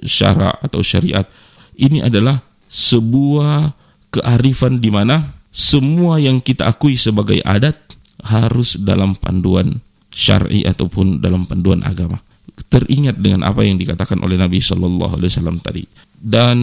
syara 0.00 0.56
atau 0.64 0.80
syariat. 0.80 1.28
Ini 1.76 2.08
adalah 2.08 2.40
sebuah 2.72 3.76
kearifan 4.08 4.80
di 4.80 4.88
mana 4.88 5.36
semua 5.52 6.16
yang 6.22 6.40
kita 6.40 6.70
akui 6.70 6.96
sebagai 6.96 7.42
adat 7.44 7.76
harus 8.24 8.78
dalam 8.80 9.18
panduan 9.18 9.82
syar'i 10.14 10.62
ataupun 10.62 11.18
dalam 11.18 11.44
panduan 11.48 11.82
agama 11.82 12.22
teringat 12.68 13.16
dengan 13.16 13.46
apa 13.46 13.64
yang 13.64 13.80
dikatakan 13.80 14.20
oleh 14.20 14.36
Nabi 14.36 14.60
Shallallahu 14.60 15.16
Alaihi 15.20 15.30
Wasallam 15.32 15.56
tadi. 15.62 15.84
Dan 16.20 16.58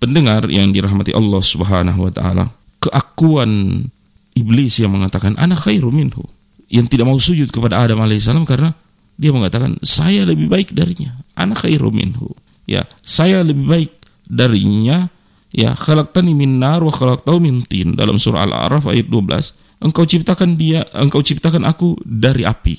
pendengar 0.00 0.48
yang 0.48 0.72
dirahmati 0.72 1.12
Allah 1.12 1.42
Subhanahu 1.44 2.08
Wa 2.08 2.12
Taala 2.14 2.44
keakuan 2.80 3.84
iblis 4.32 4.80
yang 4.80 4.96
mengatakan 4.96 5.36
anak 5.36 5.68
khairu 5.68 5.92
minhu 5.92 6.24
yang 6.72 6.88
tidak 6.88 7.10
mau 7.10 7.20
sujud 7.20 7.50
kepada 7.52 7.82
Adam 7.82 8.00
alaihissalam 8.00 8.48
karena 8.48 8.72
dia 9.20 9.34
mengatakan 9.34 9.76
saya 9.84 10.24
lebih 10.24 10.48
baik 10.48 10.72
darinya. 10.72 11.12
Anak 11.36 11.68
khairu 11.68 11.92
minhu. 11.92 12.32
Ya 12.64 12.88
saya 13.04 13.44
lebih 13.44 13.66
baik 13.68 13.92
darinya. 14.24 15.12
Ya 15.50 15.74
khalaqtani 15.74 16.32
min 16.32 16.62
nar 16.62 16.80
wa 16.80 16.94
khalaqtahu 16.94 17.42
min 17.42 17.66
tin. 17.66 17.98
Dalam 17.98 18.16
surah 18.16 18.46
al-a'raf 18.46 18.86
ayat 18.86 19.10
12 19.10 19.70
engkau 19.80 20.04
ciptakan 20.04 20.60
dia 20.60 20.84
engkau 20.92 21.24
ciptakan 21.24 21.64
aku 21.64 21.96
dari 22.04 22.44
api 22.44 22.76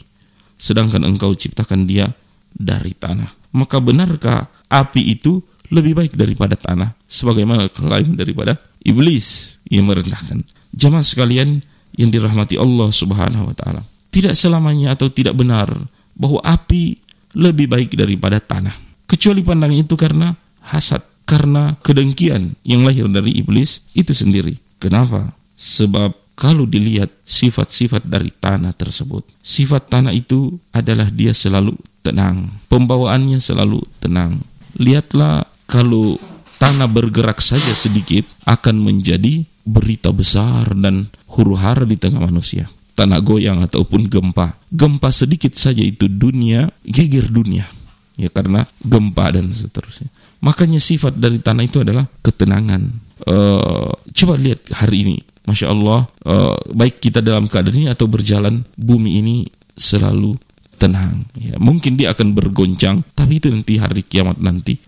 sedangkan 0.62 1.02
engkau 1.10 1.34
ciptakan 1.34 1.90
dia 1.90 2.14
dari 2.54 2.96
tanah 2.96 3.32
maka 3.52 3.80
benarkah 3.80 4.48
api 4.72 5.16
itu 5.16 5.44
lebih 5.72 5.96
baik 5.96 6.14
daripada 6.16 6.56
tanah 6.60 6.96
sebagaimana 7.08 7.72
klaim 7.72 8.16
daripada 8.16 8.60
iblis 8.84 9.60
yang 9.68 9.88
merendahkan 9.88 10.44
Jamaah 10.72 11.04
sekalian 11.04 11.60
yang 12.00 12.10
dirahmati 12.10 12.56
Allah 12.56 12.90
Subhanahu 12.92 13.52
wa 13.52 13.56
taala. 13.56 13.84
Tidak 14.12 14.36
selamanya 14.36 14.96
atau 14.96 15.12
tidak 15.12 15.36
benar 15.36 15.68
bahwa 16.16 16.40
api 16.44 17.00
lebih 17.36 17.68
baik 17.68 17.96
daripada 17.96 18.40
tanah. 18.40 18.76
Kecuali 19.08 19.44
pandangan 19.44 19.76
itu 19.76 19.96
karena 20.00 20.32
hasad, 20.64 21.04
karena 21.28 21.76
kedengkian 21.84 22.56
yang 22.64 22.88
lahir 22.88 23.08
dari 23.12 23.36
iblis 23.40 23.84
itu 23.92 24.16
sendiri. 24.16 24.56
Kenapa? 24.80 25.36
Sebab 25.60 26.16
kalau 26.40 26.64
dilihat 26.64 27.12
sifat-sifat 27.28 28.08
dari 28.08 28.32
tanah 28.32 28.72
tersebut, 28.72 29.28
sifat 29.44 29.92
tanah 29.92 30.16
itu 30.16 30.56
adalah 30.72 31.12
dia 31.12 31.36
selalu 31.36 31.76
tenang, 32.02 32.62
pembawaannya 32.68 33.38
selalu 33.38 33.82
tenang. 34.02 34.42
Lihatlah 34.78 35.46
kalau 35.70 36.18
tanah 36.62 36.90
bergerak 36.90 37.42
saja 37.42 37.74
sedikit 37.74 38.26
akan 38.46 38.82
menjadi 38.82 39.46
berita 39.66 40.10
besar 40.14 40.74
dan 40.78 41.10
huru 41.30 41.58
hara 41.58 41.86
di 41.86 41.98
tengah 41.98 42.22
manusia. 42.22 42.70
Tanah 42.94 43.24
goyang 43.24 43.64
ataupun 43.66 44.06
gempa. 44.06 44.60
Gempa 44.70 45.10
sedikit 45.10 45.56
saja 45.56 45.82
itu 45.82 46.06
dunia, 46.06 46.70
geger 46.86 47.32
dunia. 47.32 47.66
Ya 48.20 48.28
karena 48.30 48.68
gempa 48.84 49.32
dan 49.34 49.50
seterusnya. 49.50 50.12
Makanya 50.42 50.82
sifat 50.82 51.18
dari 51.18 51.38
tanah 51.38 51.64
itu 51.66 51.82
adalah 51.82 52.06
ketenangan. 52.26 52.82
Uh, 53.22 53.94
coba 54.18 54.34
lihat 54.38 54.74
hari 54.74 55.06
ini, 55.06 55.18
masya 55.46 55.70
Allah, 55.70 56.10
uh, 56.26 56.58
baik 56.74 56.98
kita 56.98 57.22
dalam 57.22 57.46
keadaan 57.46 57.86
ini 57.86 57.88
atau 57.94 58.10
berjalan, 58.10 58.66
bumi 58.74 59.22
ini 59.22 59.36
selalu 59.78 60.36
tenang. 60.82 61.30
Ya, 61.38 61.62
mungkin 61.62 61.94
dia 61.94 62.10
akan 62.10 62.34
bergoncang, 62.34 63.06
tapi 63.14 63.38
itu 63.38 63.54
nanti 63.54 63.78
hari 63.78 64.02
kiamat 64.02 64.42
nanti. 64.42 64.82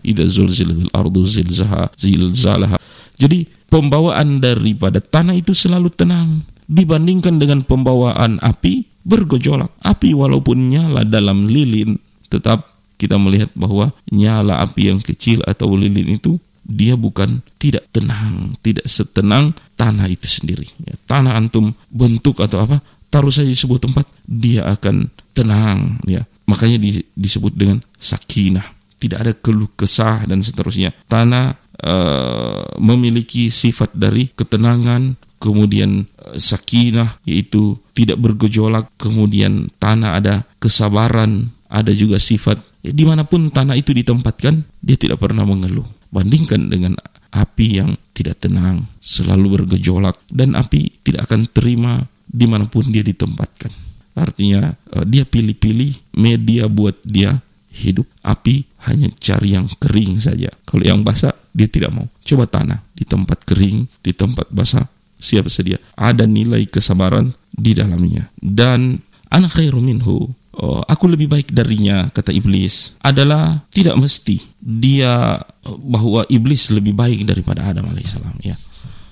Jadi 3.14 3.38
pembawaan 3.70 4.28
daripada 4.42 4.98
tanah 4.98 5.38
itu 5.38 5.54
selalu 5.54 5.94
tenang 5.94 6.42
dibandingkan 6.66 7.38
dengan 7.38 7.62
pembawaan 7.62 8.42
api 8.42 8.90
bergejolak. 9.06 9.70
Api 9.86 10.18
walaupun 10.18 10.66
nyala 10.66 11.06
dalam 11.06 11.46
lilin 11.46 11.94
tetap 12.26 12.74
kita 12.98 13.14
melihat 13.14 13.54
bahwa 13.54 13.94
nyala 14.10 14.66
api 14.66 14.90
yang 14.90 14.98
kecil 14.98 15.46
atau 15.46 15.70
lilin 15.78 16.18
itu 16.18 16.42
dia 16.64 16.96
bukan 16.96 17.44
tidak 17.60 17.84
tenang, 17.92 18.56
tidak 18.64 18.88
setenang 18.88 19.52
tanah 19.76 20.08
itu 20.08 20.24
sendiri. 20.24 20.64
Ya, 20.80 20.96
tanah 21.04 21.36
antum 21.36 21.76
bentuk 21.92 22.40
atau 22.40 22.64
apa, 22.64 22.80
taruh 23.12 23.28
saja 23.28 23.52
di 23.52 23.58
sebuah 23.58 23.84
tempat, 23.84 24.08
dia 24.24 24.64
akan 24.64 25.12
tenang. 25.34 25.98
Ya, 26.06 26.22
makanya 26.46 26.80
disebut 27.18 27.52
dengan 27.52 27.82
sakinah. 27.98 28.64
Tidak 28.96 29.18
ada 29.20 29.32
keluh 29.36 29.68
kesah 29.74 30.24
dan 30.24 30.40
seterusnya. 30.40 30.94
Tanah 31.10 31.58
uh, 31.84 32.78
memiliki 32.80 33.52
sifat 33.52 33.92
dari 33.92 34.30
ketenangan, 34.32 35.18
kemudian 35.42 36.08
uh, 36.24 36.38
sakinah 36.38 37.20
yaitu 37.28 37.76
tidak 37.92 38.22
bergejolak, 38.22 38.88
kemudian 38.96 39.68
tanah 39.76 40.22
ada 40.22 40.34
kesabaran, 40.56 41.52
ada 41.68 41.90
juga 41.92 42.16
sifat 42.16 42.62
ya, 42.80 42.94
di 42.94 43.04
mana 43.04 43.26
pun 43.26 43.50
tanah 43.50 43.76
itu 43.76 43.92
ditempatkan 43.92 44.64
dia 44.80 44.96
tidak 44.96 45.20
pernah 45.20 45.44
mengeluh. 45.44 45.84
Bandingkan 46.14 46.70
dengan 46.70 46.94
api 47.34 47.82
yang 47.82 47.98
tidak 48.14 48.46
tenang, 48.46 48.86
selalu 49.02 49.58
bergejolak 49.58 50.14
dan 50.30 50.54
api 50.54 51.02
tidak 51.02 51.26
akan 51.26 51.50
terima 51.50 52.06
di 52.24 52.46
mana 52.46 52.70
pun 52.70 52.86
dia 52.86 53.02
ditempatkan. 53.02 53.83
Artinya 54.14 54.78
uh, 54.94 55.04
dia 55.04 55.26
pilih-pilih 55.26 56.14
media 56.14 56.70
buat 56.70 56.94
dia 57.02 57.42
hidup. 57.74 58.06
Api 58.22 58.64
hanya 58.86 59.10
cari 59.18 59.58
yang 59.58 59.66
kering 59.82 60.22
saja. 60.22 60.48
Kalau 60.64 60.86
yang 60.86 61.02
basah 61.02 61.34
dia 61.50 61.66
tidak 61.66 61.90
mau. 61.90 62.06
Coba 62.22 62.46
tanah 62.46 62.82
di 62.94 63.02
tempat 63.02 63.42
kering, 63.42 63.86
di 64.02 64.12
tempat 64.14 64.50
basah, 64.50 64.86
siap 65.18 65.50
sedia. 65.50 65.78
Ada 65.98 66.26
nilai 66.26 66.66
kesabaran 66.70 67.34
di 67.50 67.74
dalamnya. 67.74 68.30
Dan 68.38 69.02
anak 69.30 69.58
khairu 69.58 69.82
minhu. 69.82 70.30
Oh, 70.54 70.86
aku 70.86 71.10
lebih 71.10 71.26
baik 71.26 71.50
darinya, 71.50 72.06
kata 72.14 72.30
iblis. 72.30 72.94
Adalah 73.02 73.66
tidak 73.74 73.98
mesti 73.98 74.38
dia 74.62 75.42
bahwa 75.66 76.22
iblis 76.30 76.70
lebih 76.70 76.94
baik 76.94 77.26
daripada 77.26 77.66
Adam 77.66 77.90
alaihissalam. 77.90 78.38
Ya. 78.38 78.54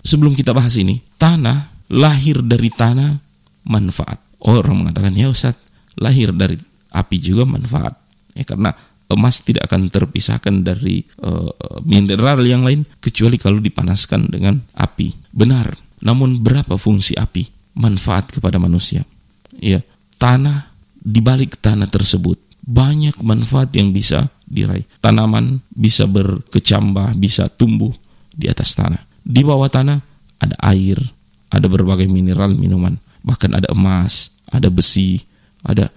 Sebelum 0.06 0.38
kita 0.38 0.54
bahas 0.54 0.78
ini, 0.78 1.02
tanah 1.18 1.66
lahir 1.90 2.47
dari 2.47 2.71
tanah 2.71 3.18
manfaat. 3.66 4.23
Orang 4.43 4.83
mengatakan, 4.83 5.15
ya 5.15 5.31
Ustaz, 5.31 5.55
lahir 5.95 6.35
dari 6.35 6.59
api 6.91 7.17
juga 7.23 7.47
manfaat. 7.47 7.95
Ya, 8.35 8.43
karena 8.43 8.75
emas 9.13 9.45
tidak 9.45 9.69
akan 9.69 9.93
terpisahkan 9.93 10.65
dari 10.65 11.05
uh, 11.21 11.53
mineral 11.85 12.41
yang 12.43 12.65
lain 12.65 12.89
kecuali 12.99 13.37
kalau 13.37 13.61
dipanaskan 13.61 14.33
dengan 14.33 14.59
api. 14.75 15.15
Benar. 15.31 15.77
Namun 16.03 16.43
berapa 16.43 16.75
fungsi 16.75 17.15
api? 17.15 17.47
Manfaat 17.79 18.35
kepada 18.37 18.61
manusia. 18.61 19.07
Ya, 19.57 19.81
tanah 20.19 20.69
di 20.99 21.23
balik 21.23 21.61
tanah 21.61 21.89
tersebut 21.89 22.37
banyak 22.63 23.19
manfaat 23.23 23.75
yang 23.75 23.91
bisa 23.91 24.31
diraih. 24.47 24.87
Tanaman 25.03 25.59
bisa 25.75 26.07
berkecambah, 26.07 27.19
bisa 27.19 27.51
tumbuh 27.51 27.91
di 28.31 28.47
atas 28.47 28.77
tanah. 28.79 29.03
Di 29.23 29.43
bawah 29.43 29.67
tanah 29.67 29.99
ada 30.39 30.57
air, 30.67 30.99
ada 31.51 31.67
berbagai 31.67 32.07
mineral 32.07 32.55
minuman, 32.55 32.95
bahkan 33.23 33.55
ada 33.55 33.71
emas, 33.71 34.31
ada 34.50 34.69
besi, 34.69 35.23
ada 35.62 35.88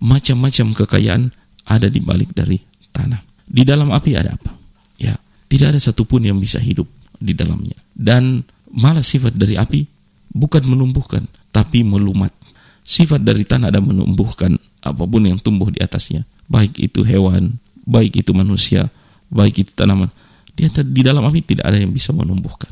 macam-macam 0.00 0.76
kekayaan 0.84 1.32
ada 1.64 1.88
di 1.88 2.00
balik 2.00 2.36
dari 2.36 2.60
tanah. 2.92 3.20
Di 3.44 3.64
dalam 3.64 3.92
api 3.92 4.16
ada 4.16 4.36
apa? 4.36 4.52
Ya, 5.00 5.16
tidak 5.48 5.76
ada 5.76 5.80
satupun 5.80 6.24
yang 6.24 6.36
bisa 6.36 6.60
hidup 6.60 6.88
di 7.20 7.32
dalamnya. 7.32 7.76
Dan 7.92 8.44
malah 8.72 9.04
sifat 9.04 9.36
dari 9.36 9.56
api 9.56 9.84
bukan 10.32 10.64
menumbuhkan, 10.64 11.24
tapi 11.52 11.84
melumat. 11.84 12.32
Sifat 12.84 13.24
dari 13.24 13.48
tanah 13.48 13.72
ada 13.72 13.80
menumbuhkan 13.80 14.60
apa 14.84 15.02
pun 15.08 15.24
yang 15.24 15.40
tumbuh 15.40 15.72
di 15.72 15.80
atasnya, 15.80 16.28
baik 16.52 16.76
itu 16.76 17.00
hewan, 17.00 17.56
baik 17.88 18.20
itu 18.20 18.36
manusia, 18.36 18.92
baik 19.32 19.64
itu 19.64 19.72
tanaman. 19.72 20.12
Di, 20.52 20.68
di 20.68 21.00
dalam 21.00 21.24
api 21.24 21.40
tidak 21.40 21.64
ada 21.64 21.80
yang 21.80 21.90
bisa 21.90 22.12
menumbuhkan. 22.12 22.70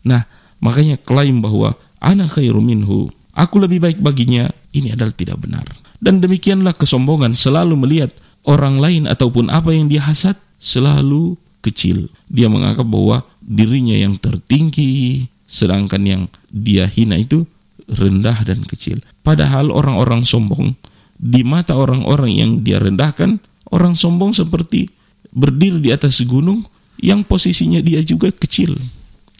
Nah, 0.00 0.24
makanya 0.64 0.96
klaim 0.96 1.44
bahwa 1.44 1.76
anak 2.00 2.40
khairu 2.40 2.64
minhu, 2.64 3.12
aku 3.40 3.56
lebih 3.64 3.80
baik 3.80 3.98
baginya, 4.04 4.52
ini 4.76 4.92
adalah 4.92 5.16
tidak 5.16 5.40
benar. 5.40 5.64
Dan 5.96 6.20
demikianlah 6.20 6.76
kesombongan 6.76 7.32
selalu 7.32 7.80
melihat 7.80 8.12
orang 8.44 8.76
lain 8.76 9.08
ataupun 9.08 9.48
apa 9.48 9.72
yang 9.72 9.88
dia 9.88 10.04
hasad 10.04 10.36
selalu 10.60 11.40
kecil. 11.64 12.12
Dia 12.28 12.52
menganggap 12.52 12.84
bahwa 12.84 13.24
dirinya 13.40 13.96
yang 13.96 14.20
tertinggi, 14.20 15.24
sedangkan 15.48 16.02
yang 16.04 16.22
dia 16.52 16.84
hina 16.88 17.16
itu 17.16 17.48
rendah 17.88 18.44
dan 18.44 18.62
kecil. 18.64 19.00
Padahal 19.24 19.72
orang-orang 19.72 20.22
sombong 20.22 20.76
di 21.20 21.44
mata 21.44 21.76
orang-orang 21.76 22.30
yang 22.32 22.50
dia 22.64 22.80
rendahkan, 22.80 23.40
orang 23.68 23.92
sombong 23.92 24.32
seperti 24.32 24.88
berdiri 25.34 25.82
di 25.82 25.90
atas 25.92 26.24
gunung 26.24 26.64
yang 27.00 27.24
posisinya 27.24 27.80
dia 27.84 28.00
juga 28.00 28.32
kecil. 28.32 28.76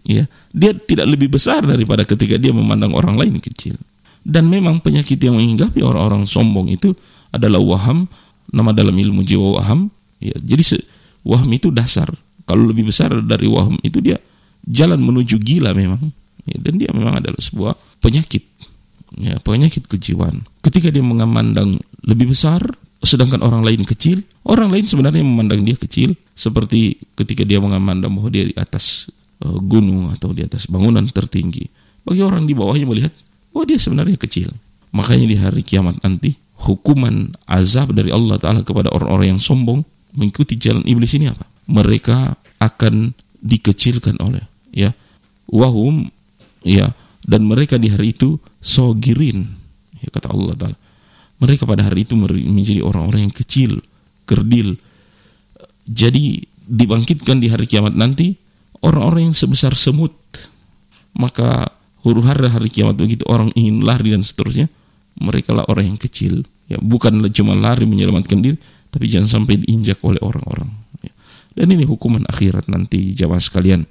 Ya, 0.05 0.29
dia 0.53 0.73
tidak 0.73 1.13
lebih 1.13 1.37
besar 1.37 1.61
daripada 1.61 2.09
ketika 2.09 2.41
dia 2.41 2.53
memandang 2.53 2.97
orang 2.97 3.21
lain 3.21 3.37
kecil. 3.37 3.77
Dan 4.21 4.53
memang 4.53 4.85
penyakit 4.85 5.17
yang 5.21 5.41
menghinggapi 5.41 5.81
orang-orang 5.81 6.29
sombong 6.29 6.69
itu 6.69 6.93
adalah 7.33 7.63
waham, 7.63 8.05
nama 8.53 8.71
dalam 8.77 8.93
ilmu 8.93 9.25
jiwa 9.25 9.61
waham. 9.61 9.89
Ya, 10.21 10.37
jadi 10.37 10.85
waham 11.25 11.49
itu 11.53 11.73
dasar. 11.73 12.11
Kalau 12.45 12.67
lebih 12.69 12.91
besar 12.91 13.15
dari 13.25 13.47
waham 13.49 13.79
itu 13.81 14.03
dia 14.03 14.21
jalan 14.67 15.01
menuju 15.01 15.41
gila 15.41 15.73
memang. 15.73 16.13
Ya, 16.45 16.57
dan 16.61 16.77
dia 16.77 16.91
memang 16.93 17.21
adalah 17.21 17.41
sebuah 17.41 17.75
penyakit. 18.05 18.45
Ya, 19.19 19.41
penyakit 19.43 19.89
kejiwaan. 19.89 20.45
Ketika 20.63 20.93
dia 20.93 21.03
memandang 21.03 21.81
lebih 22.05 22.31
besar, 22.31 22.63
sedangkan 23.01 23.41
orang 23.41 23.65
lain 23.65 23.83
kecil, 23.89 24.21
orang 24.45 24.69
lain 24.69 24.85
sebenarnya 24.85 25.25
memandang 25.25 25.65
dia 25.65 25.77
kecil, 25.77 26.13
seperti 26.37 27.01
ketika 27.17 27.43
dia 27.43 27.59
memandang 27.59 28.13
bahwa 28.13 28.29
dia 28.29 28.49
di 28.49 28.55
atas 28.57 29.09
uh, 29.45 29.59
gunung 29.61 30.13
atau 30.13 30.31
di 30.37 30.45
atas 30.45 30.69
bangunan 30.69 31.05
tertinggi. 31.09 31.69
Bagi 32.05 32.23
orang 32.25 32.45
di 32.49 32.53
bawahnya 32.57 32.87
melihat 32.89 33.13
Oh 33.55 33.67
dia 33.67 33.79
sebenarnya 33.79 34.17
kecil. 34.17 34.55
Makanya 34.91 35.27
di 35.27 35.37
hari 35.39 35.63
kiamat 35.63 36.03
nanti 36.03 36.39
hukuman 36.61 37.31
azab 37.47 37.95
dari 37.95 38.11
Allah 38.11 38.37
Ta'ala 38.37 38.61
kepada 38.67 38.91
orang-orang 38.93 39.39
yang 39.39 39.43
sombong 39.43 39.83
mengikuti 40.15 40.59
jalan 40.59 40.83
iblis 40.87 41.15
ini 41.15 41.31
apa? 41.31 41.47
Mereka 41.71 42.35
akan 42.61 43.15
dikecilkan 43.41 44.21
oleh 44.21 44.45
ya 44.71 44.93
wahum 45.49 46.13
ya 46.63 46.93
dan 47.25 47.49
mereka 47.49 47.81
di 47.81 47.89
hari 47.89 48.13
itu 48.13 48.37
sogirin 48.61 49.49
ya 49.99 50.09
kata 50.13 50.31
Allah 50.31 50.55
Ta'ala 50.57 50.79
mereka 51.41 51.65
pada 51.65 51.89
hari 51.89 52.05
itu 52.05 52.15
menjadi 52.21 52.85
orang-orang 52.85 53.29
yang 53.29 53.35
kecil 53.35 53.81
kerdil 54.29 54.77
jadi 55.89 56.45
dibangkitkan 56.71 57.43
di 57.43 57.51
hari 57.51 57.67
kiamat 57.67 57.97
nanti 57.97 58.37
orang-orang 58.85 59.33
yang 59.33 59.37
sebesar 59.37 59.75
semut 59.75 60.15
maka 61.17 61.73
huru 62.05 62.25
hara 62.25 62.49
hari 62.49 62.73
kiamat 62.73 62.97
begitu 62.97 63.25
orang 63.29 63.53
ingin 63.57 63.85
lari 63.85 64.13
dan 64.13 64.25
seterusnya 64.25 64.69
mereka 65.21 65.53
lah 65.53 65.67
orang 65.69 65.95
yang 65.95 65.99
kecil. 66.01 66.47
Ya 66.71 66.79
bukan 66.81 67.21
cuma 67.35 67.53
lari 67.59 67.85
menyelamatkan 67.85 68.39
diri 68.41 68.57
tapi 68.91 69.07
jangan 69.07 69.43
sampai 69.43 69.61
diinjak 69.63 70.03
oleh 70.03 70.19
orang-orang. 70.23 70.71
Ya. 71.01 71.13
dan 71.55 71.67
ini 71.71 71.87
hukuman 71.87 72.27
akhirat 72.27 72.67
nanti 72.71 73.15
jamaah 73.15 73.43
sekalian. 73.43 73.87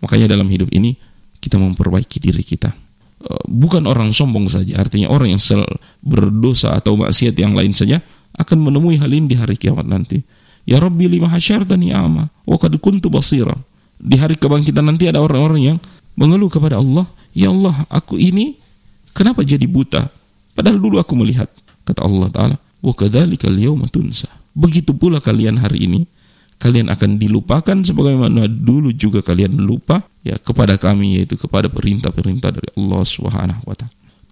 Makanya 0.00 0.32
dalam 0.32 0.48
hidup 0.48 0.70
ini 0.72 0.96
kita 1.40 1.60
memperbaiki 1.60 2.18
diri 2.22 2.44
kita. 2.44 2.72
Eh, 3.20 3.44
bukan 3.46 3.84
orang 3.84 4.16
sombong 4.16 4.48
saja 4.48 4.80
artinya 4.80 5.12
orang 5.12 5.36
yang 5.36 5.42
sel 5.42 5.60
berdosa 6.00 6.72
atau 6.72 6.96
maksiat 6.96 7.36
yang 7.36 7.52
lain 7.52 7.76
saja 7.76 8.00
akan 8.40 8.58
menemui 8.64 8.96
hal 8.96 9.12
ini 9.12 9.34
di 9.34 9.36
hari 9.36 9.60
kiamat 9.60 9.84
nanti. 9.84 10.22
Ya 10.64 10.80
Rabbi 10.80 11.08
lima 11.08 11.28
hasyartani 11.28 11.92
ama 11.92 12.32
wa 12.46 12.56
qad 12.56 12.72
kuntu 12.80 13.12
basira. 13.12 13.56
Di 14.00 14.16
hari 14.16 14.40
kebangkitan 14.40 14.88
nanti 14.88 15.12
ada 15.12 15.20
orang-orang 15.20 15.60
yang 15.60 15.78
mengeluh 16.20 16.52
kepada 16.52 16.76
Allah 16.76 17.08
Ya 17.34 17.50
Allah, 17.50 17.86
aku 17.86 18.18
ini 18.18 18.58
kenapa 19.14 19.46
jadi 19.46 19.62
buta? 19.66 20.10
Padahal 20.54 20.82
dulu 20.82 20.98
aku 20.98 21.14
melihat. 21.14 21.46
Kata 21.86 22.06
Allah 22.06 22.28
Ta'ala, 22.30 22.56
Wa 22.80 22.92
kadzalika 22.96 23.46
al-yawma 23.46 23.86
tunsa. 23.86 24.26
Begitu 24.56 24.96
pula 24.96 25.22
kalian 25.22 25.62
hari 25.62 25.86
ini, 25.86 26.00
kalian 26.58 26.90
akan 26.90 27.20
dilupakan 27.22 27.76
sebagaimana 27.86 28.50
dulu 28.50 28.90
juga 28.90 29.22
kalian 29.22 29.62
lupa 29.62 30.02
ya 30.26 30.36
kepada 30.36 30.76
kami 30.76 31.22
yaitu 31.22 31.38
kepada 31.38 31.70
perintah-perintah 31.70 32.50
dari 32.50 32.68
Allah 32.76 33.02
Subhanahu 33.06 33.62
wa. 33.64 33.74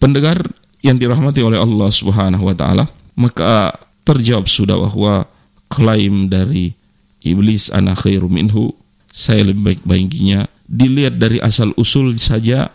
Pendengar 0.02 0.42
yang 0.82 0.98
dirahmati 0.98 1.40
oleh 1.40 1.58
Allah 1.58 1.88
Subhanahu 1.92 2.50
wa 2.50 2.84
maka 3.18 3.74
terjawab 4.02 4.46
sudah 4.46 4.78
bahwa 4.78 5.26
klaim 5.70 6.30
dari 6.30 6.74
iblis 7.22 7.70
ana 7.70 7.94
khairu 7.94 8.30
minhu, 8.30 8.74
saya 9.12 9.48
lebih 9.48 9.62
baik 9.64 9.80
baginya 9.84 10.48
dilihat 10.68 11.16
dari 11.16 11.40
asal 11.40 11.72
usul 11.80 12.12
saja 12.20 12.68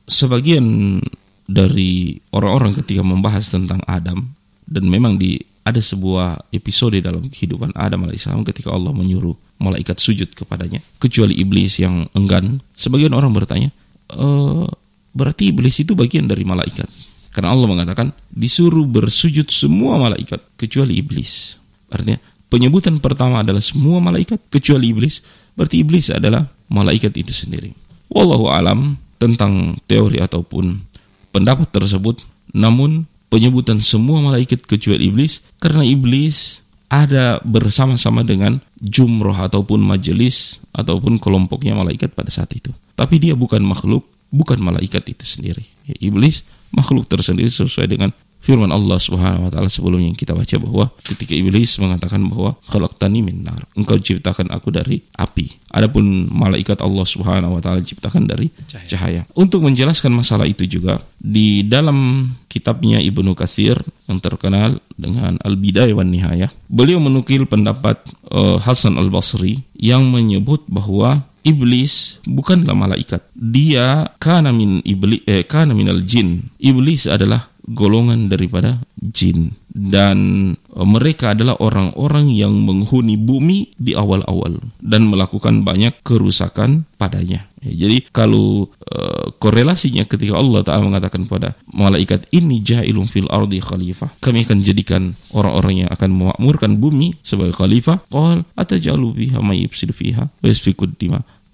sebagian 0.07 1.03
dari 1.45 2.17
orang-orang 2.31 2.79
ketika 2.79 3.03
membahas 3.03 3.51
tentang 3.51 3.83
Adam 3.91 4.31
dan 4.65 4.89
memang 4.89 5.21
di 5.21 5.41
ada 5.65 5.81
sebuah 5.81 6.53
episode 6.53 7.01
dalam 7.01 7.25
kehidupan 7.33 7.73
Adam 7.73 8.05
alaihissalam 8.05 8.45
ketika 8.45 8.69
Allah 8.69 8.93
menyuruh 8.93 9.33
malaikat 9.57 9.97
sujud 9.97 10.37
kepadanya, 10.37 10.85
kecuali 11.01 11.41
iblis 11.41 11.81
yang 11.81 12.05
enggan. 12.13 12.61
Sebagian 12.77 13.17
orang 13.17 13.33
bertanya, 13.33 13.73
e, 14.13 14.27
berarti 15.17 15.49
iblis 15.49 15.81
itu 15.81 15.97
bagian 15.97 16.29
dari 16.29 16.45
malaikat. 16.45 16.85
Karena 17.33 17.57
Allah 17.57 17.67
mengatakan 17.67 18.13
disuruh 18.29 18.85
bersujud 18.85 19.49
semua 19.49 19.97
malaikat 19.97 20.39
kecuali 20.61 21.01
iblis. 21.01 21.59
Artinya 21.89 22.21
penyebutan 22.53 23.01
pertama 23.01 23.41
adalah 23.41 23.65
semua 23.65 23.99
malaikat 24.05 24.39
kecuali 24.53 24.93
iblis. 24.93 25.25
Berarti 25.57 25.81
iblis 25.81 26.13
adalah 26.13 26.47
malaikat 26.69 27.17
itu 27.17 27.33
sendiri. 27.33 27.75
Wallahu 28.13 28.53
alam 28.53 29.01
tentang 29.19 29.81
teori 29.89 30.21
ataupun 30.23 30.79
pendapat 31.35 31.73
tersebut. 31.73 32.23
Namun 32.55 33.09
penyebutan 33.35 33.83
semua 33.83 34.23
malaikat 34.23 34.63
kecuali 34.63 35.11
iblis 35.11 35.43
karena 35.59 35.83
iblis 35.83 36.63
ada 36.87 37.43
bersama-sama 37.43 38.23
dengan 38.23 38.63
jumroh 38.79 39.35
ataupun 39.35 39.83
majelis 39.83 40.63
ataupun 40.71 41.19
kelompoknya 41.19 41.75
malaikat 41.75 42.15
pada 42.15 42.31
saat 42.31 42.55
itu. 42.55 42.71
Tapi 42.95 43.19
dia 43.19 43.35
bukan 43.35 43.59
makhluk, 43.67 44.07
bukan 44.31 44.63
malaikat 44.63 45.03
itu 45.11 45.27
sendiri. 45.27 45.67
Ya, 45.91 45.99
iblis 45.99 46.47
makhluk 46.71 47.11
tersendiri 47.11 47.51
sesuai 47.51 47.91
dengan 47.91 48.15
firman 48.45 48.69
Allah 48.69 49.01
Subhanahu 49.01 49.49
wa 49.49 49.51
taala 49.51 49.73
sebelumnya 49.73 50.13
yang 50.13 50.19
kita 50.21 50.37
baca 50.37 50.57
bahwa 50.61 50.93
ketika 51.01 51.33
iblis 51.33 51.81
mengatakan 51.81 52.21
bahwa 52.29 52.61
khalaqtani 52.69 53.25
min 53.25 53.41
nar 53.41 53.65
engkau 53.73 53.97
ciptakan 53.97 54.53
aku 54.53 54.69
dari 54.69 55.01
api 55.17 55.57
adapun 55.73 56.29
malaikat 56.29 56.85
Allah 56.85 57.09
Subhanahu 57.09 57.57
wa 57.57 57.61
taala 57.65 57.81
ciptakan 57.81 58.29
dari 58.29 58.53
cahaya. 58.69 58.85
cahaya 58.85 59.21
untuk 59.33 59.65
menjelaskan 59.65 60.13
masalah 60.13 60.45
itu 60.45 60.69
juga 60.69 61.01
di 61.17 61.65
dalam 61.65 62.29
kitabnya 62.53 63.01
Ibnu 63.01 63.33
Katsir 63.33 63.81
yang 64.05 64.21
terkenal 64.21 64.77
dengan 65.01 65.41
Al-Bidayah 65.41 65.97
wan 65.97 66.13
Nihayah 66.13 66.53
beliau 66.69 67.01
menukil 67.01 67.49
pendapat 67.49 67.97
uh, 68.29 68.61
Hasan 68.61 69.01
Al-Basri 69.01 69.65
yang 69.73 70.05
menyebut 70.13 70.69
bahwa 70.69 71.25
iblis 71.45 72.19
bukanlah 72.25 72.73
malaikat. 72.73 73.21
Dia 73.37 74.09
kana 74.17 74.51
min 74.51 74.81
iblis 74.83 75.23
eh, 75.29 75.45
kana 75.45 75.77
minal 75.77 76.01
jin. 76.03 76.49
Iblis 76.59 77.07
adalah 77.07 77.54
golongan 77.69 78.29
daripada 78.29 78.85
jin 79.01 79.57
dan 79.75 80.19
e, 80.55 80.81
mereka 80.87 81.35
adalah 81.35 81.59
orang-orang 81.59 82.31
yang 82.31 82.55
menghuni 82.55 83.19
bumi 83.19 83.75
di 83.75 83.97
awal-awal 83.99 84.63
dan 84.79 85.11
melakukan 85.11 85.67
banyak 85.67 85.99
kerusakan 86.07 86.87
padanya. 86.95 87.51
Ya, 87.65 87.89
jadi 87.89 88.05
kalau 88.13 88.69
uh, 88.93 89.33
korelasinya 89.41 90.05
ketika 90.05 90.37
Allah 90.37 90.61
Taala 90.61 90.85
mengatakan 90.85 91.25
pada 91.25 91.57
malaikat 91.65 92.29
ini 92.29 92.61
jahilum 92.61 93.09
fil 93.09 93.25
ardi 93.33 93.57
khalifah, 93.57 94.13
kami 94.21 94.45
akan 94.45 94.61
jadikan 94.61 95.17
orang-orang 95.33 95.89
yang 95.89 95.91
akan 95.91 96.13
memakmurkan 96.13 96.77
bumi 96.77 97.17
sebagai 97.25 97.57
khalifah. 97.57 98.05
Qal 98.13 98.45
atajalu 98.53 99.17
fiha 99.17 99.41
may 99.41 99.65
fiha 99.73 100.29
wa 100.29 100.45
yasfikud 100.45 100.93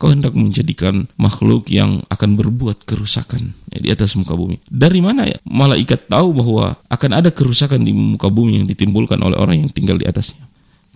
kau 0.00 0.08
hendak 0.08 0.32
menjadikan 0.32 1.04
makhluk 1.20 1.68
yang 1.68 2.00
akan 2.08 2.40
berbuat 2.40 2.88
kerusakan 2.88 3.52
ya, 3.68 3.78
di 3.84 3.88
atas 3.92 4.16
muka 4.16 4.32
bumi. 4.32 4.56
Dari 4.64 5.04
mana 5.04 5.28
ya 5.28 5.36
malaikat 5.44 6.08
tahu 6.08 6.32
bahwa 6.32 6.80
akan 6.88 7.10
ada 7.20 7.28
kerusakan 7.28 7.84
di 7.84 7.92
muka 7.92 8.32
bumi 8.32 8.64
yang 8.64 8.66
ditimbulkan 8.66 9.20
oleh 9.20 9.36
orang 9.36 9.60
yang 9.60 9.68
tinggal 9.68 10.00
di 10.00 10.08
atasnya? 10.08 10.40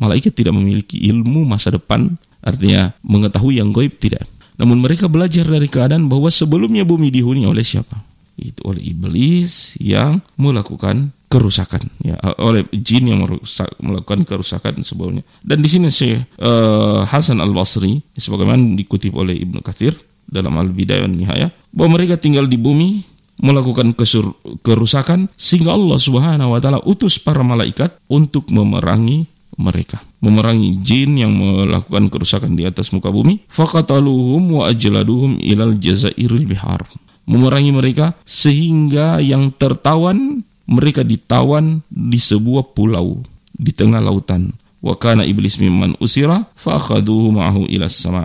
Malaikat 0.01 0.33
tidak 0.33 0.57
memiliki 0.57 1.05
ilmu 1.05 1.45
masa 1.45 1.69
depan, 1.69 2.17
artinya 2.41 2.97
mengetahui 3.05 3.61
yang 3.61 3.77
goib 3.77 4.01
tidak. 4.01 4.25
Namun 4.57 4.81
mereka 4.81 5.05
belajar 5.05 5.45
dari 5.45 5.69
keadaan 5.69 6.09
bahwa 6.09 6.33
sebelumnya 6.33 6.89
bumi 6.89 7.13
dihuni 7.13 7.45
oleh 7.45 7.63
siapa? 7.63 8.01
Itu 8.41 8.73
oleh 8.73 8.83
iblis 8.83 9.77
yang 9.79 10.25
melakukan 10.41 11.15
kerusakan. 11.29 11.91
Ya 12.05 12.17
oleh 12.39 12.65
jin 12.71 13.11
yang 13.11 13.27
merusak, 13.27 13.69
melakukan 13.83 14.23
kerusakan 14.23 14.87
sebelumnya. 14.87 15.27
Dan 15.43 15.61
di 15.61 15.69
sini 15.69 15.91
Syekh 15.91 16.25
uh, 16.39 17.03
Hasan 17.09 17.43
Al 17.43 17.51
Basri 17.51 18.01
sebagaimana 18.15 18.79
dikutip 18.79 19.15
oleh 19.17 19.35
Ibnu 19.43 19.65
Katsir 19.65 19.97
dalam 20.25 20.55
Al 20.57 20.71
Bidayah 20.71 21.05
dan 21.07 21.15
Nihayah 21.19 21.51
bahwa 21.75 21.99
mereka 21.99 22.17
tinggal 22.17 22.47
di 22.47 22.57
bumi 22.57 23.03
melakukan 23.43 23.91
kesur, 23.99 24.31
kerusakan 24.63 25.27
sehingga 25.35 25.75
Allah 25.75 25.99
Subhanahu 25.99 26.55
wa 26.55 26.61
taala 26.63 26.79
utus 26.87 27.19
para 27.19 27.43
malaikat 27.43 27.91
untuk 28.07 28.47
memerangi 28.55 29.27
mereka. 29.59 30.03
Memerangi 30.23 30.79
jin 30.83 31.19
yang 31.19 31.35
melakukan 31.35 32.11
kerusakan 32.11 32.55
di 32.55 32.67
atas 32.67 32.91
muka 32.95 33.11
bumi. 33.11 33.43
Faqataluhum 33.51 34.63
wa 34.63 34.71
ajladuhum 34.71 35.39
ilal 35.43 35.77
jazairil 35.79 36.47
bihar. 36.47 36.87
Memerangi 37.25 37.73
mereka 37.73 38.13
sehingga 38.29 39.17
yang 39.19 39.49
tertawan 39.57 40.44
mereka 40.65 41.05
ditawan 41.05 41.85
di 41.89 42.17
sebuah 42.21 42.73
pulau 42.73 43.21
di 43.55 43.71
tengah 43.71 44.01
lautan. 44.01 44.53
Wa 44.85 44.97
kana 45.01 45.25
iblis 45.25 45.57
mimman 45.57 45.97
usira 45.97 46.45
fa 46.57 46.77
akhaduhu 46.77 47.33
ma'ahu 47.33 47.69
ila 47.73 47.89
sama. 47.89 48.25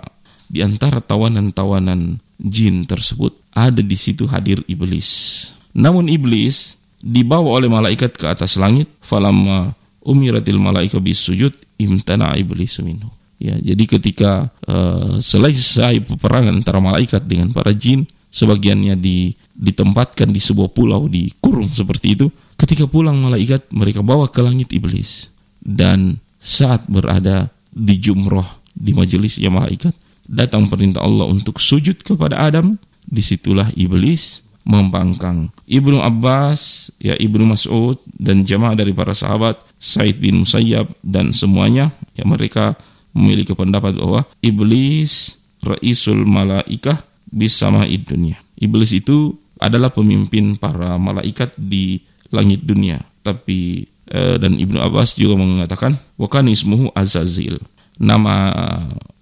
Di 0.50 0.60
antara 0.60 1.00
tawanan-tawanan 1.00 2.20
jin 2.36 2.84
tersebut 2.84 3.36
ada 3.54 3.80
di 3.80 3.96
situ 3.96 4.28
hadir 4.28 4.60
iblis. 4.66 5.52
Namun 5.72 6.10
iblis 6.10 6.76
dibawa 7.00 7.56
oleh 7.56 7.70
malaikat 7.70 8.12
ke 8.18 8.26
atas 8.28 8.60
langit 8.60 8.90
falamma 9.00 9.72
umiratil 10.04 10.60
malaika 10.60 11.00
bisujud 11.00 11.54
imtana 11.80 12.36
iblis 12.36 12.76
minhu. 12.84 13.08
Ya, 13.40 13.56
jadi 13.56 13.96
ketika 13.96 14.52
uh, 14.68 15.16
selesai 15.16 16.04
peperangan 16.04 16.60
antara 16.60 16.76
malaikat 16.76 17.24
dengan 17.24 17.56
para 17.56 17.72
jin, 17.72 18.04
sebagiannya 18.28 19.00
di, 19.00 19.32
ditempatkan 19.60 20.32
di 20.32 20.40
sebuah 20.40 20.72
pulau 20.72 21.04
dikurung 21.04 21.68
seperti 21.76 22.16
itu. 22.16 22.26
Ketika 22.56 22.88
pulang 22.88 23.20
malaikat 23.20 23.68
mereka 23.76 24.00
bawa 24.00 24.32
ke 24.32 24.40
langit 24.40 24.72
iblis. 24.72 25.28
Dan 25.60 26.16
saat 26.40 26.88
berada 26.88 27.52
di 27.68 28.00
jumroh 28.00 28.64
di 28.72 28.96
majelis 28.96 29.36
yang 29.36 29.60
malaikat 29.60 29.92
datang 30.24 30.72
perintah 30.72 31.04
Allah 31.04 31.28
untuk 31.28 31.60
sujud 31.60 32.00
kepada 32.00 32.40
Adam. 32.40 32.80
Di 33.10 33.20
situlah 33.20 33.68
iblis 33.76 34.44
membangkang. 34.62 35.50
Ibnu 35.66 35.98
Abbas 35.98 36.92
ya 37.02 37.16
Ibnu 37.16 37.48
Mas'ud 37.48 37.98
dan 38.20 38.46
jamaah 38.46 38.76
dari 38.76 38.94
para 38.94 39.16
sahabat 39.16 39.58
Said 39.80 40.20
bin 40.20 40.44
Musayyab 40.44 40.86
dan 41.02 41.32
semuanya 41.34 41.90
ya 42.14 42.22
mereka 42.28 42.76
memiliki 43.10 43.56
pendapat 43.56 43.98
bahwa 43.98 44.22
iblis 44.44 45.40
raisul 45.64 46.22
malaikah 46.22 47.02
bisa 47.30 47.70
dunia. 48.06 48.38
Iblis 48.60 48.92
itu 48.92 49.39
adalah 49.60 49.92
pemimpin 49.92 50.56
para 50.56 50.96
malaikat 50.96 51.54
di 51.54 52.02
langit 52.32 52.64
dunia. 52.64 52.98
Tapi 53.20 53.86
eh, 54.10 54.36
dan 54.40 54.56
Ibnu 54.56 54.80
Abbas 54.80 55.14
juga 55.14 55.38
mengatakan 55.38 55.94
wakan 56.16 56.50
ismuhu 56.50 56.88
Azazil. 56.96 57.60
Nama 58.00 58.50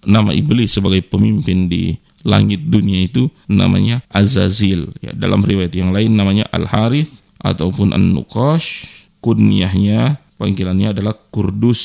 nama 0.07 0.31
iblis 0.31 0.79
sebagai 0.79 1.03
pemimpin 1.03 1.67
di 1.67 1.99
langit 2.23 2.65
dunia 2.65 3.05
itu 3.05 3.29
namanya 3.51 4.01
Azazil. 4.09 4.89
Ya, 5.03 5.13
dalam 5.13 5.43
riwayat 5.43 5.75
yang 5.75 5.91
lain 5.91 6.15
namanya 6.15 6.47
Al 6.55 6.65
Harith 6.71 7.13
ataupun 7.43 7.93
An 7.93 8.15
Nuqash. 8.17 8.97
Kunyahnya 9.19 10.23
panggilannya 10.39 10.95
adalah 10.95 11.13
Kurdus. 11.35 11.83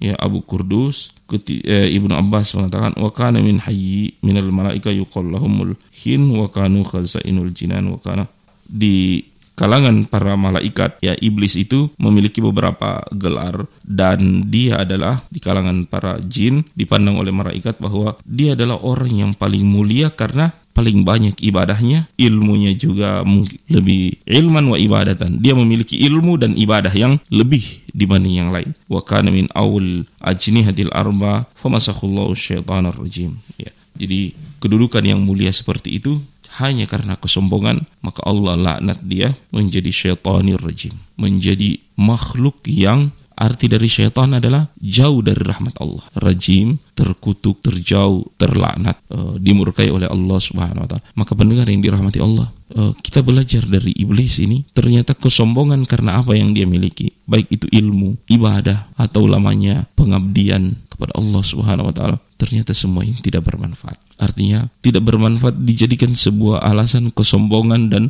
Ya 0.00 0.16
Abu 0.18 0.42
Kurdus 0.42 1.13
Ibnu 1.30 2.12
Abbas 2.12 2.52
mengatakan 2.54 2.92
wa 3.00 3.10
kana 3.10 3.40
min 3.40 3.56
hayyi 3.62 4.20
minal 4.20 4.52
malaika 4.52 4.92
yuqal 4.92 5.24
lahumul 5.24 5.72
hin 5.90 6.28
wa 6.30 6.46
kanu 6.52 6.84
khazainul 6.84 7.50
jinan. 7.50 7.88
Wa 7.96 7.98
kana 8.00 8.24
di 8.64 9.24
kalangan 9.54 10.10
para 10.10 10.34
malaikat 10.34 10.98
ya 10.98 11.14
iblis 11.22 11.54
itu 11.54 11.86
memiliki 11.96 12.42
beberapa 12.42 13.06
gelar 13.14 13.70
dan 13.86 14.50
dia 14.50 14.82
adalah 14.82 15.22
di 15.30 15.38
kalangan 15.38 15.86
para 15.86 16.18
jin 16.26 16.66
dipandang 16.74 17.22
oleh 17.22 17.30
malaikat 17.30 17.78
bahwa 17.78 18.18
dia 18.26 18.58
adalah 18.58 18.82
orang 18.82 19.14
yang 19.14 19.32
paling 19.32 19.62
mulia 19.62 20.10
karena 20.10 20.50
paling 20.74 21.06
banyak 21.06 21.38
ibadahnya, 21.40 22.10
ilmunya 22.18 22.74
juga 22.74 23.22
lebih 23.70 24.18
ilman 24.26 24.74
wa 24.74 24.76
ibadatan. 24.76 25.38
Dia 25.38 25.54
memiliki 25.54 26.02
ilmu 26.02 26.36
dan 26.36 26.58
ibadah 26.58 26.90
yang 26.90 27.22
lebih 27.30 27.86
dibanding 27.94 28.42
yang 28.42 28.50
lain. 28.50 28.74
Wa 28.90 29.00
kana 29.00 29.30
min 29.30 29.46
awal 29.54 30.04
ajnihatil 30.20 30.90
arba 30.90 31.46
famasakhullahu 31.56 32.34
syaitanir 32.34 32.98
rajim. 32.98 33.38
Ya. 33.56 33.70
Jadi 33.94 34.34
kedudukan 34.58 35.06
yang 35.06 35.22
mulia 35.22 35.54
seperti 35.54 36.02
itu 36.02 36.18
hanya 36.58 36.86
karena 36.90 37.14
kesombongan 37.18 37.86
maka 38.02 38.22
Allah 38.26 38.58
laknat 38.58 39.02
dia 39.06 39.34
menjadi 39.54 39.90
syaitanir 39.90 40.58
rajim 40.58 40.94
menjadi 41.18 41.82
makhluk 41.98 42.62
yang 42.66 43.14
Arti 43.34 43.66
dari 43.66 43.90
syaitan 43.90 44.30
adalah 44.30 44.70
jauh 44.78 45.18
dari 45.18 45.42
rahmat 45.42 45.74
Allah. 45.82 46.06
Rajim, 46.22 46.78
terkutuk, 46.94 47.60
terjauh, 47.60 48.22
terlaknat, 48.38 48.96
uh, 49.10 49.34
dimurkai 49.36 49.90
oleh 49.90 50.06
Allah 50.06 50.38
Subhanahu 50.38 50.86
wa 50.86 50.88
taala. 50.88 51.04
Maka 51.18 51.34
pendengar 51.34 51.66
yang 51.66 51.82
dirahmati 51.82 52.22
Allah, 52.22 52.48
uh, 52.78 52.94
kita 53.02 53.20
belajar 53.20 53.66
dari 53.66 53.90
iblis 53.98 54.38
ini 54.38 54.62
ternyata 54.72 55.12
kesombongan 55.12 55.84
karena 55.84 56.22
apa 56.22 56.38
yang 56.38 56.54
dia 56.54 56.64
miliki, 56.64 57.10
baik 57.26 57.50
itu 57.50 57.66
ilmu, 57.68 58.16
ibadah 58.30 58.88
atau 58.94 59.26
lamanya 59.26 59.84
pengabdian 59.98 60.78
kepada 60.88 61.18
Allah 61.18 61.42
Subhanahu 61.42 61.90
wa 61.90 61.94
taala, 61.94 62.16
ternyata 62.44 62.76
semua 62.76 63.00
ini 63.08 63.16
tidak 63.24 63.48
bermanfaat. 63.48 63.96
Artinya 64.20 64.68
tidak 64.84 65.08
bermanfaat 65.08 65.64
dijadikan 65.64 66.12
sebuah 66.12 66.60
alasan 66.60 67.08
kesombongan 67.08 67.88
dan 67.88 68.02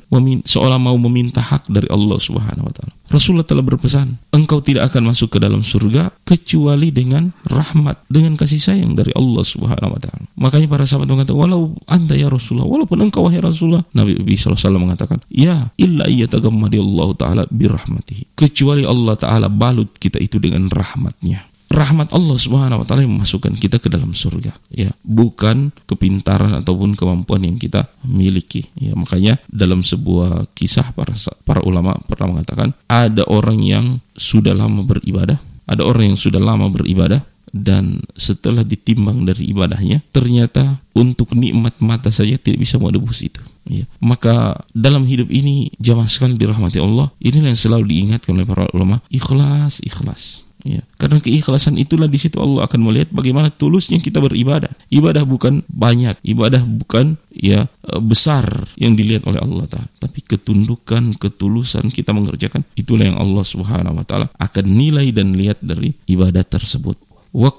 seolah 0.42 0.76
mau 0.76 0.98
meminta 0.98 1.38
hak 1.38 1.70
dari 1.70 1.86
Allah 1.86 2.18
Subhanahu 2.18 2.66
wa. 2.66 2.72
Rasulullah 3.08 3.46
telah 3.46 3.62
berpesan, 3.62 4.18
engkau 4.34 4.58
tidak 4.58 4.90
akan 4.90 5.14
masuk 5.14 5.32
ke 5.32 5.38
dalam 5.38 5.62
surga 5.62 6.10
kecuali 6.26 6.90
dengan 6.90 7.30
rahmat, 7.46 8.02
dengan 8.10 8.34
kasih 8.34 8.58
sayang 8.58 8.98
dari 8.98 9.14
Allah 9.14 9.44
Subhanahu 9.46 9.94
wa. 9.94 9.98
Makanya 10.34 10.66
para 10.66 10.84
sahabat 10.84 11.06
mengatakan, 11.06 11.38
"Walau 11.38 11.78
anta 11.86 12.18
ya 12.18 12.26
Rasulullah, 12.26 12.66
walaupun 12.66 12.98
engkau 12.98 13.30
wahai 13.30 13.38
Rasulullah." 13.38 13.86
Nabi 13.94 14.18
SAW 14.34 14.58
mengatakan, 14.82 15.22
"Ya, 15.30 15.70
illa 15.78 16.10
Allah 16.10 17.08
taala 17.14 17.42
birahmatihi." 17.48 18.34
Kecuali 18.34 18.82
Allah 18.82 19.14
taala 19.14 19.46
balut 19.46 19.94
kita 19.96 20.18
itu 20.18 20.42
dengan 20.42 20.66
rahmatnya 20.66 21.53
rahmat 21.72 22.12
Allah 22.12 22.36
Subhanahu 22.36 22.82
wa 22.82 22.86
taala 22.86 23.04
yang 23.06 23.16
memasukkan 23.18 23.54
kita 23.56 23.80
ke 23.80 23.88
dalam 23.88 24.12
surga. 24.16 24.52
Ya 24.72 24.92
bukan 25.02 25.72
kepintaran 25.88 26.52
ataupun 26.58 26.94
kemampuan 26.98 27.44
yang 27.44 27.56
kita 27.56 27.88
miliki. 28.04 28.68
Ya 28.78 28.94
makanya 28.94 29.40
dalam 29.50 29.84
sebuah 29.84 30.50
kisah 30.54 30.92
para 30.94 31.16
para 31.42 31.60
ulama 31.64 31.96
pernah 32.06 32.38
mengatakan 32.38 32.76
ada 32.86 33.24
orang 33.26 33.58
yang 33.60 33.86
sudah 34.14 34.54
lama 34.54 34.84
beribadah 34.86 35.40
ada 35.64 35.82
orang 35.84 36.12
yang 36.12 36.18
sudah 36.20 36.40
lama 36.40 36.68
beribadah 36.68 37.24
dan 37.54 38.02
setelah 38.18 38.66
ditimbang 38.66 39.22
dari 39.22 39.54
ibadahnya 39.54 40.02
ternyata 40.10 40.82
untuk 40.90 41.38
nikmat 41.38 41.78
mata 41.78 42.10
saja 42.10 42.34
tidak 42.34 42.66
bisa 42.66 42.82
menebus 42.82 43.22
itu. 43.22 43.40
Ya. 43.64 43.88
maka 43.96 44.60
dalam 44.76 45.08
hidup 45.08 45.32
ini 45.32 45.72
jamaah 45.80 46.04
sekali 46.04 46.36
dirahmati 46.36 46.84
Allah 46.84 47.08
inilah 47.16 47.48
yang 47.48 47.56
selalu 47.56 47.96
diingatkan 47.96 48.36
oleh 48.36 48.44
para 48.44 48.68
ulama 48.76 49.00
ikhlas 49.08 49.80
ikhlas 49.80 50.43
Ya, 50.64 50.80
karena 50.96 51.20
keikhlasan 51.20 51.76
itulah 51.76 52.08
di 52.08 52.16
situ 52.16 52.40
Allah 52.40 52.64
akan 52.64 52.88
melihat 52.88 53.12
bagaimana 53.12 53.52
tulusnya 53.52 54.00
kita 54.00 54.16
beribadah. 54.16 54.72
Ibadah 54.88 55.28
bukan 55.28 55.60
banyak, 55.68 56.16
ibadah 56.24 56.64
bukan 56.64 57.20
ya 57.36 57.68
e, 57.84 58.00
besar 58.00 58.48
yang 58.80 58.96
dilihat 58.96 59.28
oleh 59.28 59.44
Allah 59.44 59.68
Taala, 59.68 59.92
tapi 60.00 60.24
ketundukan, 60.24 61.20
ketulusan 61.20 61.92
kita 61.92 62.16
mengerjakan 62.16 62.64
itulah 62.80 63.04
yang 63.12 63.20
Allah 63.20 63.44
Subhanahu 63.44 64.00
wa 64.00 64.08
taala 64.08 64.32
akan 64.40 64.64
nilai 64.64 65.12
dan 65.12 65.36
lihat 65.36 65.60
dari 65.60 65.92
ibadah 66.08 66.40
tersebut. 66.40 66.96
Wa 67.36 67.52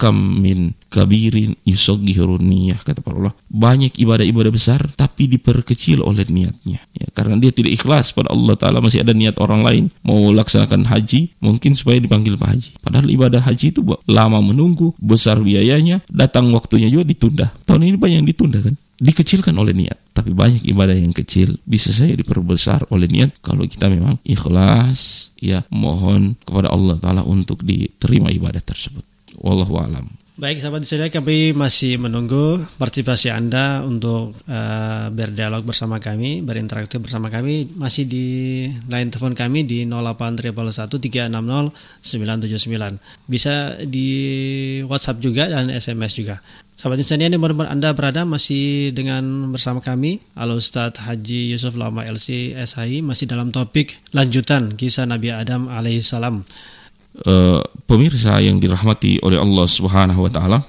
kabirin 0.95 1.60
yusaghirun 1.67 2.39
niyah 2.39 2.79
kata 2.79 3.03
para 3.03 3.19
ulama. 3.19 3.36
Banyak 3.51 3.99
ibadah-ibadah 3.99 4.51
besar 4.55 4.79
tapi 4.95 5.27
diperkecil 5.27 5.99
oleh 5.99 6.23
niatnya. 6.31 6.79
Ya 6.95 7.08
karena 7.12 7.36
dia 7.36 7.51
tidak 7.51 7.75
ikhlas 7.75 8.15
pada 8.15 8.31
Allah 8.31 8.55
taala 8.55 8.79
masih 8.79 9.03
ada 9.03 9.12
niat 9.12 9.36
orang 9.43 9.67
lain 9.67 9.84
mau 10.08 10.31
laksanakan 10.31 10.88
haji 10.88 11.36
mungkin 11.43 11.75
supaya 11.75 11.99
dipanggil 11.99 12.39
Pak 12.39 12.49
Haji. 12.55 12.71
Padahal 12.79 13.08
ibadah 13.12 13.43
haji 13.43 13.75
itu 13.75 13.84
lama 14.08 14.39
menunggu 14.39 14.95
besar 14.95 15.43
biayanya 15.43 15.99
datang 16.08 16.47
waktunya 16.55 16.88
juga 16.88 17.03
ditunda. 17.03 17.51
Tahun 17.67 17.84
ini 17.84 17.99
banyak 17.99 18.23
yang 18.23 18.29
ditunda 18.29 18.63
kan? 18.63 18.79
Dikecilkan 18.95 19.51
oleh 19.60 19.75
niat. 19.75 19.99
Tapi 20.15 20.31
banyak 20.31 20.63
ibadah 20.71 20.95
yang 20.95 21.12
kecil 21.12 21.60
bisa 21.67 21.91
saya 21.91 22.15
diperbesar 22.15 22.88
oleh 22.88 23.12
niat 23.12 23.36
kalau 23.43 23.67
kita 23.67 23.91
memang 23.91 24.15
ikhlas 24.23 25.36
ya 25.36 25.67
mohon 25.67 26.39
kepada 26.47 26.71
Allah 26.71 26.95
taala 27.03 27.27
untuk 27.27 27.60
diterima 27.67 28.31
ibadah 28.31 28.63
tersebut. 28.63 29.03
Wallahu 29.43 29.75
alam. 29.75 30.25
Baik 30.36 30.60
sahabat 30.60 30.84
di 30.84 30.91
sini 30.91 31.08
kami 31.08 31.56
masih 31.56 31.95
menunggu 31.95 32.60
partisipasi 32.76 33.32
Anda 33.32 33.88
untuk 33.88 34.36
uh, 34.52 35.08
berdialog 35.08 35.63
bersama 35.63 36.04
kami, 36.04 36.43
berinteraksi 36.43 37.00
bersama 37.00 37.32
kami 37.32 37.71
masih 37.71 38.04
di 38.04 38.28
line 38.91 39.08
telepon 39.15 39.32
kami 39.32 39.63
di 39.63 39.88
08361 39.88 41.00
Bisa 43.32 43.80
di 43.88 44.10
WhatsApp 44.84 45.24
juga 45.24 45.48
dan 45.48 45.71
SMS 45.71 46.19
juga. 46.19 46.43
Sahabat 46.76 47.00
di 47.00 47.08
sini 47.08 47.32
mana 47.32 47.71
Anda 47.71 47.95
berada 47.95 48.28
masih 48.28 48.91
dengan 48.91 49.56
bersama 49.56 49.80
kami 49.80 50.19
Al 50.36 50.52
Ustadz 50.52 51.00
Haji 51.08 51.56
Yusuf 51.56 51.80
Lama 51.80 52.04
LC 52.04 52.60
SHI 52.60 53.00
masih 53.00 53.32
dalam 53.32 53.56
topik 53.56 54.04
lanjutan 54.12 54.76
kisah 54.76 55.08
Nabi 55.08 55.32
Adam 55.32 55.71
alaihissalam. 55.71 56.43
Uh, 57.23 57.63
pemirsa 57.88 58.43
yang 58.43 58.60
dirahmati 58.60 59.23
oleh 59.23 59.39
Allah 59.39 59.63
Subhanahu 59.71 60.28
wa 60.28 60.32
taala, 60.32 60.60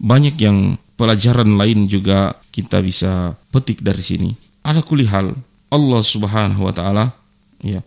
banyak 0.00 0.40
yang 0.40 0.80
pelajaran 0.96 1.60
lain 1.60 1.84
juga 1.84 2.32
kita 2.48 2.80
bisa 2.80 3.36
petik 3.52 3.84
dari 3.84 4.00
sini. 4.00 4.30
Ala 4.64 4.80
kulihal 4.80 5.36
Allah 5.68 6.00
Subhanahu 6.00 6.64
wa 6.64 6.72
taala 6.72 7.12
ya 7.60 7.84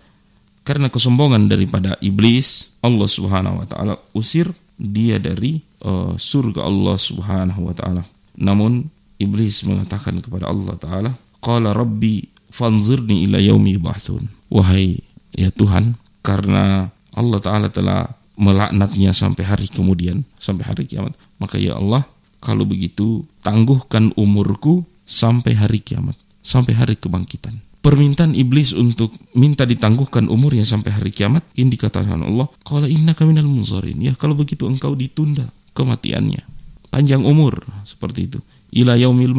karena 0.68 0.92
kesombongan 0.92 1.48
daripada 1.48 1.96
iblis, 2.04 2.76
Allah 2.84 3.08
Subhanahu 3.08 3.64
wa 3.64 3.68
taala 3.72 3.96
usir 4.12 4.52
dia 4.76 5.16
dari 5.16 5.64
uh, 5.88 6.12
surga 6.20 6.68
Allah 6.68 7.00
Subhanahu 7.00 7.72
wa 7.72 7.74
taala. 7.74 8.04
Namun 8.36 8.84
iblis 9.16 9.64
mengatakan 9.64 10.20
kepada 10.20 10.52
Allah 10.52 10.76
taala, 10.76 11.12
"Qala 11.40 11.72
rabbi 11.72 12.28
fanzirni 12.52 13.24
ila 13.32 13.40
yaumi 13.40 13.80
yub'atsun." 13.80 14.28
Wahai 14.52 15.00
ya 15.32 15.56
Tuhan, 15.56 15.96
karena 16.20 16.92
Allah 17.18 17.42
Ta'ala 17.42 17.68
telah 17.74 18.06
melaknatnya 18.38 19.12
sampai 19.12 19.44
hari 19.44 19.66
kemudian, 19.66 20.22
sampai 20.38 20.70
hari 20.70 20.86
kiamat. 20.86 21.18
Maka 21.42 21.58
ya 21.58 21.74
Allah, 21.74 22.06
kalau 22.38 22.64
begitu 22.70 23.26
tangguhkan 23.42 24.14
umurku 24.14 24.86
sampai 25.10 25.58
hari 25.58 25.82
kiamat, 25.82 26.14
sampai 26.46 26.78
hari 26.78 26.94
kebangkitan. 26.94 27.58
Permintaan 27.82 28.38
iblis 28.38 28.78
untuk 28.78 29.16
minta 29.34 29.66
ditangguhkan 29.66 30.30
umurnya 30.30 30.68
sampai 30.68 30.94
hari 30.94 31.10
kiamat, 31.10 31.42
ini 31.58 31.74
dikatakan 31.74 32.22
Allah, 32.22 32.46
kalau 32.62 32.86
inna 32.86 33.18
kaminal 33.18 33.50
munzarin. 33.50 33.98
Ya 33.98 34.14
kalau 34.14 34.38
begitu 34.38 34.70
engkau 34.70 34.94
ditunda 34.94 35.50
kematiannya. 35.74 36.46
Panjang 36.94 37.26
umur, 37.26 37.66
seperti 37.90 38.30
itu. 38.30 38.40
Ila 38.76 38.94
yaumil 39.00 39.34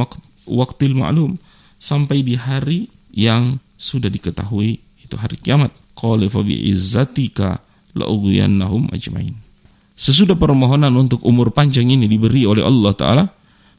waktil 0.48 0.98
ma'lum. 0.98 1.38
Sampai 1.78 2.26
di 2.26 2.34
hari 2.34 2.90
yang 3.14 3.62
sudah 3.78 4.10
diketahui, 4.10 4.82
itu 5.04 5.14
hari 5.14 5.38
kiamat. 5.38 5.70
Qala 5.94 6.26
fa 6.26 6.42
izzatika 6.42 7.62
la'ugwiyannahum 7.98 8.88
ajmain. 8.94 9.34
Sesudah 9.98 10.38
permohonan 10.38 10.94
untuk 10.94 11.18
umur 11.26 11.50
panjang 11.50 11.90
ini 11.90 12.06
diberi 12.06 12.46
oleh 12.46 12.62
Allah 12.62 12.92
Ta'ala, 12.94 13.24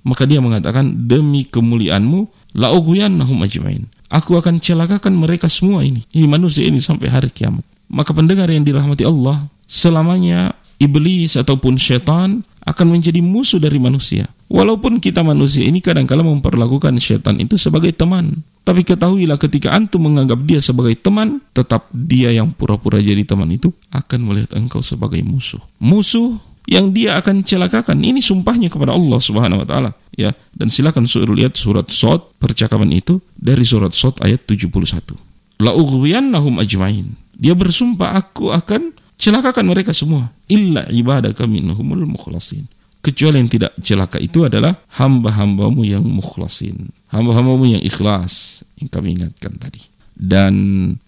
maka 0.03 0.27
dia 0.27 0.43
mengatakan, 0.43 1.07
demi 1.07 1.47
kemuliaanmu, 1.47 2.53
la'ugwiyannahum 2.59 3.39
ajmain. 3.47 3.87
Aku 4.11 4.35
akan 4.35 4.59
celakakan 4.59 5.15
mereka 5.15 5.47
semua 5.47 5.85
ini. 5.85 6.03
Ini 6.11 6.27
manusia 6.27 6.65
ini 6.67 6.83
sampai 6.83 7.07
hari 7.07 7.31
kiamat. 7.31 7.63
Maka 7.87 8.11
pendengar 8.11 8.51
yang 8.51 8.67
dirahmati 8.67 9.07
Allah, 9.07 9.47
selamanya 9.69 10.51
iblis 10.81 11.39
ataupun 11.39 11.77
setan 11.77 12.43
akan 12.69 12.87
menjadi 12.93 13.17
musuh 13.19 13.57
dari 13.57 13.81
manusia. 13.81 14.29
Walaupun 14.49 15.01
kita 15.01 15.25
manusia 15.25 15.65
ini 15.65 15.81
kadang-kala 15.81 16.21
memperlakukan 16.21 16.97
setan 17.01 17.41
itu 17.41 17.57
sebagai 17.57 17.93
teman. 17.93 18.45
Tapi 18.61 18.85
ketahuilah 18.85 19.41
ketika 19.41 19.73
antum 19.73 20.05
menganggap 20.05 20.37
dia 20.45 20.61
sebagai 20.61 20.93
teman, 21.01 21.41
tetap 21.57 21.89
dia 21.89 22.29
yang 22.29 22.53
pura-pura 22.53 23.01
jadi 23.01 23.25
teman 23.25 23.49
itu 23.49 23.73
akan 23.89 24.19
melihat 24.29 24.53
engkau 24.57 24.85
sebagai 24.85 25.21
musuh. 25.25 25.61
Musuh 25.81 26.37
yang 26.69 26.93
dia 26.93 27.17
akan 27.17 27.41
celakakan. 27.41 27.97
Ini 27.97 28.21
sumpahnya 28.21 28.69
kepada 28.69 28.93
Allah 28.93 29.17
Subhanahu 29.17 29.65
wa 29.65 29.67
taala, 29.67 29.91
ya. 30.13 30.37
Dan 30.53 30.69
silakan 30.69 31.09
suruh 31.09 31.33
lihat 31.33 31.57
surat 31.57 31.89
Sot 31.89 32.37
percakapan 32.37 32.93
itu 32.93 33.17
dari 33.33 33.65
surat 33.65 33.89
Sot 33.97 34.21
ayat 34.21 34.45
71. 34.45 35.17
La 35.65 35.73
ajmain. 35.73 37.17
Dia 37.39 37.57
bersumpah 37.57 38.19
aku 38.19 38.53
akan 38.53 38.93
celakakan 39.19 39.67
mereka 39.67 39.91
semua 39.91 40.31
illa 40.47 40.87
ibadaka 40.87 41.43
minhumul 41.43 42.07
mukhlasin 42.07 42.65
kecuali 43.03 43.43
yang 43.43 43.51
tidak 43.51 43.75
celaka 43.83 44.17
itu 44.17 44.47
adalah 44.47 44.79
hamba-hambamu 44.95 45.83
yang 45.83 46.03
mukhlasin 46.03 46.89
hamba-hambamu 47.11 47.77
yang 47.77 47.83
ikhlas 47.83 48.63
yang 48.79 48.87
kami 48.87 49.19
ingatkan 49.19 49.53
tadi 49.59 49.85
dan 50.19 50.53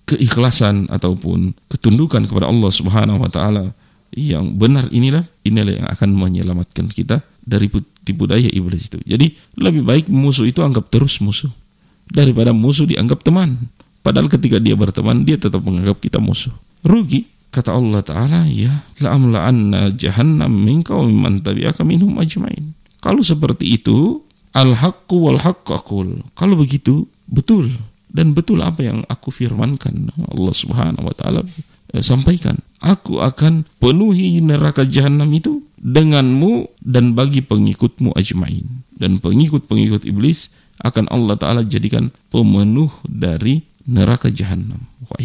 keikhlasan 0.07 0.87
ataupun 0.87 1.51
ketundukan 1.67 2.23
kepada 2.27 2.47
Allah 2.47 2.71
Subhanahu 2.71 3.19
wa 3.19 3.27
taala 3.27 3.75
yang 4.15 4.55
benar 4.55 4.87
inilah 4.91 5.23
inilah 5.43 5.83
yang 5.83 5.87
akan 5.87 6.15
menyelamatkan 6.15 6.87
kita 6.91 7.23
dari 7.43 7.71
tipu 8.03 8.27
daya 8.27 8.47
iblis 8.51 8.91
itu. 8.91 8.99
Jadi 9.03 9.35
lebih 9.59 9.83
baik 9.83 10.05
musuh 10.11 10.47
itu 10.47 10.63
anggap 10.63 10.87
terus 10.87 11.19
musuh 11.23 11.51
daripada 12.07 12.51
musuh 12.55 12.87
dianggap 12.87 13.23
teman. 13.23 13.55
Padahal 14.01 14.27
ketika 14.31 14.57
dia 14.59 14.75
berteman 14.75 15.27
dia 15.27 15.39
tetap 15.39 15.63
menganggap 15.63 15.99
kita 15.99 16.19
musuh. 16.19 16.51
Rugi 16.83 17.27
Kata 17.51 17.75
Allah 17.75 17.99
Ta'ala, 17.99 18.47
ya, 18.47 18.87
la'amla'anna 19.03 19.91
jahannam 19.91 20.55
minka 20.55 20.95
wa 20.95 21.03
tabi'aka 21.35 21.83
minhum 21.83 22.15
ajmain. 22.15 22.71
Kalau 23.03 23.19
seperti 23.19 23.75
itu, 23.75 24.23
al-haqqu 24.55 25.19
wal 25.19 25.35
haqqaqul. 25.35 26.23
Kalau 26.31 26.55
begitu, 26.55 27.11
betul. 27.27 27.67
Dan 28.07 28.31
betul 28.31 28.63
apa 28.63 28.87
yang 28.87 29.03
aku 29.11 29.35
firmankan. 29.35 30.15
Allah 30.31 30.55
Subhanahu 30.55 31.11
wa 31.11 31.15
Ta'ala 31.15 31.43
eh, 31.91 31.99
sampaikan. 31.99 32.55
Aku 32.79 33.19
akan 33.19 33.67
penuhi 33.83 34.39
neraka 34.39 34.87
jahanam 34.87 35.27
itu 35.35 35.59
denganmu 35.75 36.71
dan 36.79 37.19
bagi 37.19 37.43
pengikutmu 37.43 38.15
ajmain. 38.15 38.63
Dan 38.95 39.19
pengikut-pengikut 39.19 40.07
iblis 40.07 40.55
akan 40.87 41.11
Allah 41.11 41.35
Ta'ala 41.35 41.61
jadikan 41.67 42.15
pemenuh 42.31 42.91
dari 43.03 43.67
neraka 43.83 44.31
jahanam. 44.31 44.87
Wa 45.03 45.19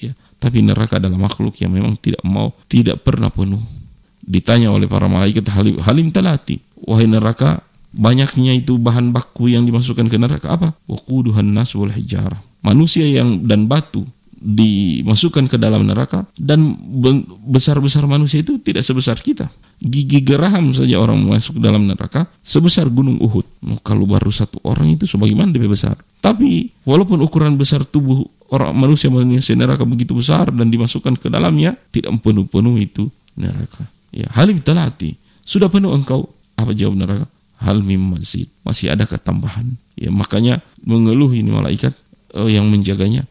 Ya. 0.00 0.12
Tapi 0.40 0.64
neraka 0.64 0.96
adalah 0.96 1.20
makhluk 1.20 1.60
yang 1.60 1.76
memang 1.76 2.00
tidak 2.00 2.24
mau, 2.24 2.56
tidak 2.66 3.04
pernah 3.04 3.28
penuh. 3.28 3.60
Ditanya 4.24 4.72
oleh 4.72 4.88
para 4.88 5.04
malaikat 5.04 5.44
halim, 5.52 5.76
halim 5.84 6.08
talati, 6.08 6.60
wahai 6.80 7.04
neraka, 7.04 7.60
banyaknya 7.92 8.56
itu 8.56 8.80
bahan 8.80 9.12
baku 9.12 9.52
yang 9.52 9.68
dimasukkan 9.68 10.08
ke 10.08 10.16
neraka 10.16 10.48
apa? 10.54 10.68
Waquduhan 10.88 11.50
nas 11.50 11.76
wal 11.76 11.92
hijarah. 11.92 12.40
Manusia 12.64 13.04
yang 13.08 13.44
dan 13.44 13.68
batu 13.68 14.04
dimasukkan 14.40 15.52
ke 15.52 15.60
dalam 15.60 15.84
neraka 15.84 16.24
dan 16.40 16.72
besar-besar 17.44 18.08
manusia 18.08 18.40
itu 18.40 18.56
tidak 18.56 18.80
sebesar 18.80 19.20
kita. 19.20 19.52
Gigi 19.80 20.24
geraham 20.24 20.72
saja 20.72 20.96
orang 20.96 21.20
masuk 21.24 21.60
dalam 21.60 21.84
neraka 21.84 22.24
sebesar 22.40 22.88
gunung 22.88 23.20
Uhud. 23.20 23.44
Kalau 23.84 24.08
baru 24.08 24.32
satu 24.32 24.56
orang 24.64 24.96
itu 24.96 25.04
sebagaimana 25.04 25.52
lebih 25.52 25.72
besar. 25.72 25.96
Tapi 26.24 26.72
walaupun 26.88 27.20
ukuran 27.20 27.56
besar 27.60 27.84
tubuh 27.84 28.24
orang 28.48 28.72
manusia 28.72 29.12
manusia 29.12 29.52
neraka 29.56 29.84
begitu 29.84 30.16
besar 30.16 30.48
dan 30.52 30.72
dimasukkan 30.72 31.20
ke 31.20 31.28
dalamnya 31.28 31.76
tidak 31.92 32.16
penuh-penuh 32.24 32.76
itu 32.80 33.12
neraka. 33.36 33.84
Ya, 34.10 34.26
halim 34.34 34.58
talati. 34.64 35.14
Sudah 35.44 35.68
penuh 35.68 35.92
engkau. 35.92 36.28
Apa 36.56 36.76
jawab 36.76 36.96
neraka? 36.96 37.24
Hal 37.60 37.80
mim. 37.80 38.16
Masih 38.64 38.88
ada 38.88 39.04
ketambahan. 39.04 39.76
Ya, 39.96 40.08
makanya 40.08 40.64
mengeluh 40.80 41.32
ini 41.32 41.52
malaikat 41.52 41.92
uh, 42.36 42.48
yang 42.48 42.68
menjaganya 42.68 43.24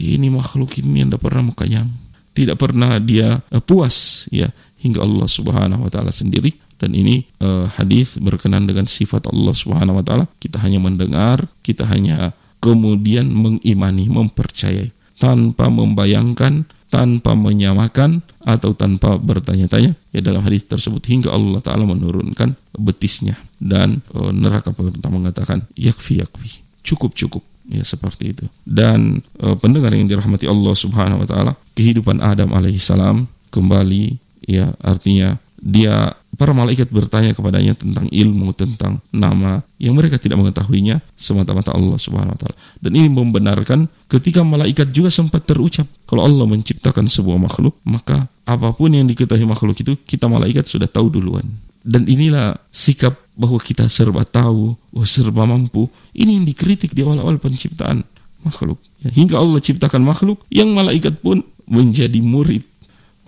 ini 0.00 0.32
makhluk 0.32 0.80
ini 0.80 1.04
yang 1.04 1.12
tidak 1.12 1.24
pernah 1.28 1.52
makanya 1.52 1.84
tidak 2.32 2.56
pernah 2.60 2.96
dia 2.96 3.44
uh, 3.52 3.60
puas 3.60 4.26
ya 4.32 4.48
hingga 4.80 5.04
Allah 5.04 5.28
Subhanahu 5.28 5.86
wa 5.86 5.90
taala 5.92 6.10
sendiri. 6.10 6.56
Dan 6.82 6.98
ini 6.98 7.22
uh, 7.38 7.70
hadis 7.78 8.18
berkenan 8.18 8.66
dengan 8.66 8.90
sifat 8.90 9.30
Allah 9.30 9.54
Subhanahu 9.54 10.02
wa 10.02 10.04
taala. 10.04 10.24
Kita 10.42 10.58
hanya 10.58 10.82
mendengar 10.82 11.46
kita 11.62 11.86
hanya 11.86 12.34
kemudian 12.58 13.30
mengimani 13.30 14.10
mempercayai. 14.10 14.90
Tanpa 15.20 15.70
membayangkan 15.70 16.66
tanpa 16.90 17.38
menyamakan 17.38 18.20
atau 18.42 18.74
tanpa 18.74 19.14
bertanya-tanya. 19.16 19.94
Ya 20.10 20.20
dalam 20.20 20.42
hadis 20.42 20.66
tersebut 20.66 21.04
hingga 21.06 21.30
Allah 21.30 21.62
taala 21.62 21.86
menurunkan 21.86 22.58
betisnya. 22.74 23.38
Dan 23.62 24.02
uh, 24.16 24.34
neraka 24.34 24.74
pertama 24.74 25.22
mengatakan 25.22 25.62
yakfi 25.78 26.18
yakfi. 26.18 26.66
Cukup 26.82 27.14
cukup 27.14 27.46
ya 27.68 27.84
seperti 27.86 28.34
itu. 28.34 28.44
Dan 28.66 29.22
e, 29.38 29.46
pendengar 29.58 29.94
yang 29.94 30.08
dirahmati 30.08 30.48
Allah 30.50 30.74
Subhanahu 30.74 31.22
wa 31.22 31.28
taala 31.28 31.52
kehidupan 31.78 32.18
Adam 32.18 32.54
alaihissalam 32.54 33.26
kembali 33.52 34.16
ya 34.48 34.74
artinya 34.82 35.38
dia 35.62 36.18
para 36.34 36.50
malaikat 36.50 36.90
bertanya 36.90 37.36
kepadanya 37.38 37.78
tentang 37.78 38.10
ilmu 38.10 38.50
tentang 38.56 38.98
nama 39.14 39.62
yang 39.78 39.94
mereka 39.94 40.18
tidak 40.18 40.42
mengetahuinya 40.42 40.98
semata-mata 41.14 41.70
Allah 41.70 41.98
Subhanahu 42.02 42.34
wa 42.34 42.40
taala. 42.40 42.56
Dan 42.82 42.98
ini 42.98 43.06
membenarkan 43.06 43.86
ketika 44.10 44.42
malaikat 44.42 44.90
juga 44.90 45.12
sempat 45.14 45.46
terucap 45.46 45.86
kalau 46.08 46.26
Allah 46.26 46.44
menciptakan 46.50 47.06
sebuah 47.06 47.38
makhluk 47.38 47.78
maka 47.86 48.26
apa 48.42 48.74
pun 48.74 48.90
yang 48.90 49.06
diketahui 49.06 49.46
makhluk 49.46 49.78
itu 49.78 49.94
kita 50.02 50.26
malaikat 50.26 50.66
sudah 50.66 50.90
tahu 50.90 51.08
duluan 51.14 51.46
dan 51.82 52.06
inilah 52.06 52.58
sikap 52.70 53.18
bahwa 53.34 53.58
kita 53.58 53.90
serba 53.90 54.22
tahu, 54.22 54.74
bahwa 54.94 55.06
serba 55.06 55.42
mampu. 55.46 55.90
Ini 56.14 56.38
yang 56.38 56.46
dikritik 56.46 56.94
di 56.94 57.02
awal-awal 57.02 57.38
penciptaan 57.42 58.06
makhluk. 58.42 58.78
Ya, 59.02 59.10
hingga 59.10 59.38
Allah 59.38 59.58
ciptakan 59.58 60.02
makhluk 60.02 60.42
yang 60.50 60.70
malaikat 60.70 61.18
pun 61.18 61.42
menjadi 61.66 62.18
murid. 62.22 62.62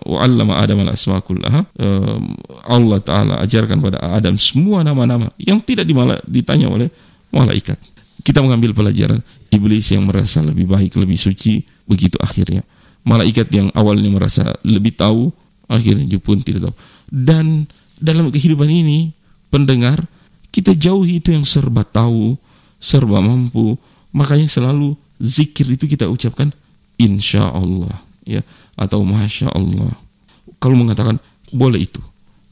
Wa 0.05 0.27
allama 0.27 0.59
Adam 0.59 0.83
al 0.85 0.91
asmakullaha. 0.91 1.65
Allah 2.67 2.99
Ta'ala 3.01 3.33
ajarkan 3.41 3.79
pada 3.79 3.97
Adam 4.13 4.35
semua 4.35 4.83
nama-nama 4.83 5.31
yang 5.39 5.57
tidak 5.63 5.87
ditanya 6.27 6.67
oleh 6.67 6.91
malaikat. 7.31 7.79
Kita 8.21 8.43
mengambil 8.43 8.75
pelajaran 8.75 9.23
iblis 9.49 9.89
yang 9.93 10.05
merasa 10.05 10.43
lebih 10.43 10.67
baik, 10.67 10.93
lebih 10.99 11.17
suci, 11.17 11.63
begitu 11.87 12.19
akhirnya. 12.21 12.61
Malaikat 13.05 13.47
yang 13.53 13.69
awalnya 13.73 14.09
merasa 14.09 14.53
lebih 14.65 14.97
tahu, 14.97 15.29
akhirnya 15.69 16.17
pun 16.17 16.41
tidak 16.41 16.69
tahu. 16.69 16.75
Dan 17.07 17.69
dalam 17.99 18.31
kehidupan 18.31 18.67
ini 18.67 19.11
pendengar 19.51 20.03
kita 20.51 20.71
jauhi 20.71 21.19
itu 21.19 21.35
yang 21.35 21.43
serba 21.43 21.83
tahu, 21.83 22.39
serba 22.79 23.19
mampu. 23.19 23.75
Makanya 24.15 24.47
selalu 24.47 24.95
zikir 25.19 25.67
itu 25.67 25.87
kita 25.87 26.07
ucapkan 26.07 26.51
insya 26.95 27.51
Allah 27.51 27.99
ya 28.23 28.39
atau 28.79 29.03
masya 29.03 29.51
Allah. 29.51 29.91
Kalau 30.59 30.79
mengatakan 30.79 31.19
boleh 31.51 31.83
itu 31.83 31.99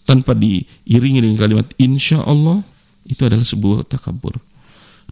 tanpa 0.03 0.35
diiringi 0.35 1.23
dengan 1.23 1.39
kalimat 1.39 1.67
insya 1.79 2.19
Allah 2.23 2.59
itu 3.07 3.23
adalah 3.23 3.47
sebuah 3.47 3.87
takabur. 3.87 4.35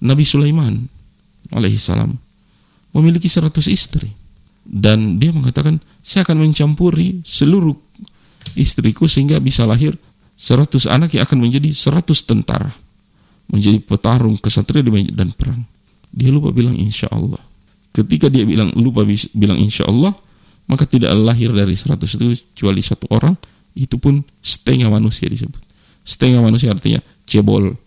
Nabi 0.03 0.27
Sulaiman 0.27 0.83
alaihissalam 1.51 2.11
memiliki 2.91 3.31
seratus 3.31 3.71
istri 3.71 4.11
dan 4.67 5.19
dia 5.19 5.31
mengatakan 5.31 5.79
saya 6.03 6.27
akan 6.27 6.43
mencampuri 6.43 7.23
seluruh 7.23 7.75
istriku 8.55 9.07
sehingga 9.07 9.39
bisa 9.39 9.63
lahir 9.63 9.95
Seratus 10.41 10.89
anak 10.89 11.13
yang 11.13 11.29
akan 11.29 11.37
menjadi 11.37 11.69
seratus 11.69 12.25
tentara. 12.25 12.73
Menjadi 13.53 13.77
petarung 13.77 14.41
kesatria 14.41 14.81
di 14.81 15.13
dan 15.13 15.29
perang. 15.37 15.61
Dia 16.09 16.33
lupa 16.33 16.49
bilang 16.49 16.73
insya 16.73 17.05
Allah. 17.13 17.37
Ketika 17.93 18.25
dia 18.25 18.41
bilang 18.41 18.73
lupa 18.73 19.05
bilang 19.37 19.61
insya 19.61 19.85
Allah, 19.85 20.17
maka 20.65 20.89
tidak 20.89 21.13
lahir 21.13 21.53
dari 21.53 21.77
seratus 21.77 22.17
itu 22.17 22.33
kecuali 22.33 22.81
satu 22.81 23.05
orang, 23.13 23.37
itu 23.77 24.01
pun 24.01 24.25
setengah 24.41 24.89
manusia 24.89 25.29
disebut. 25.29 25.61
Setengah 26.01 26.41
manusia 26.41 26.73
artinya 26.73 27.05
cebol, 27.29 27.77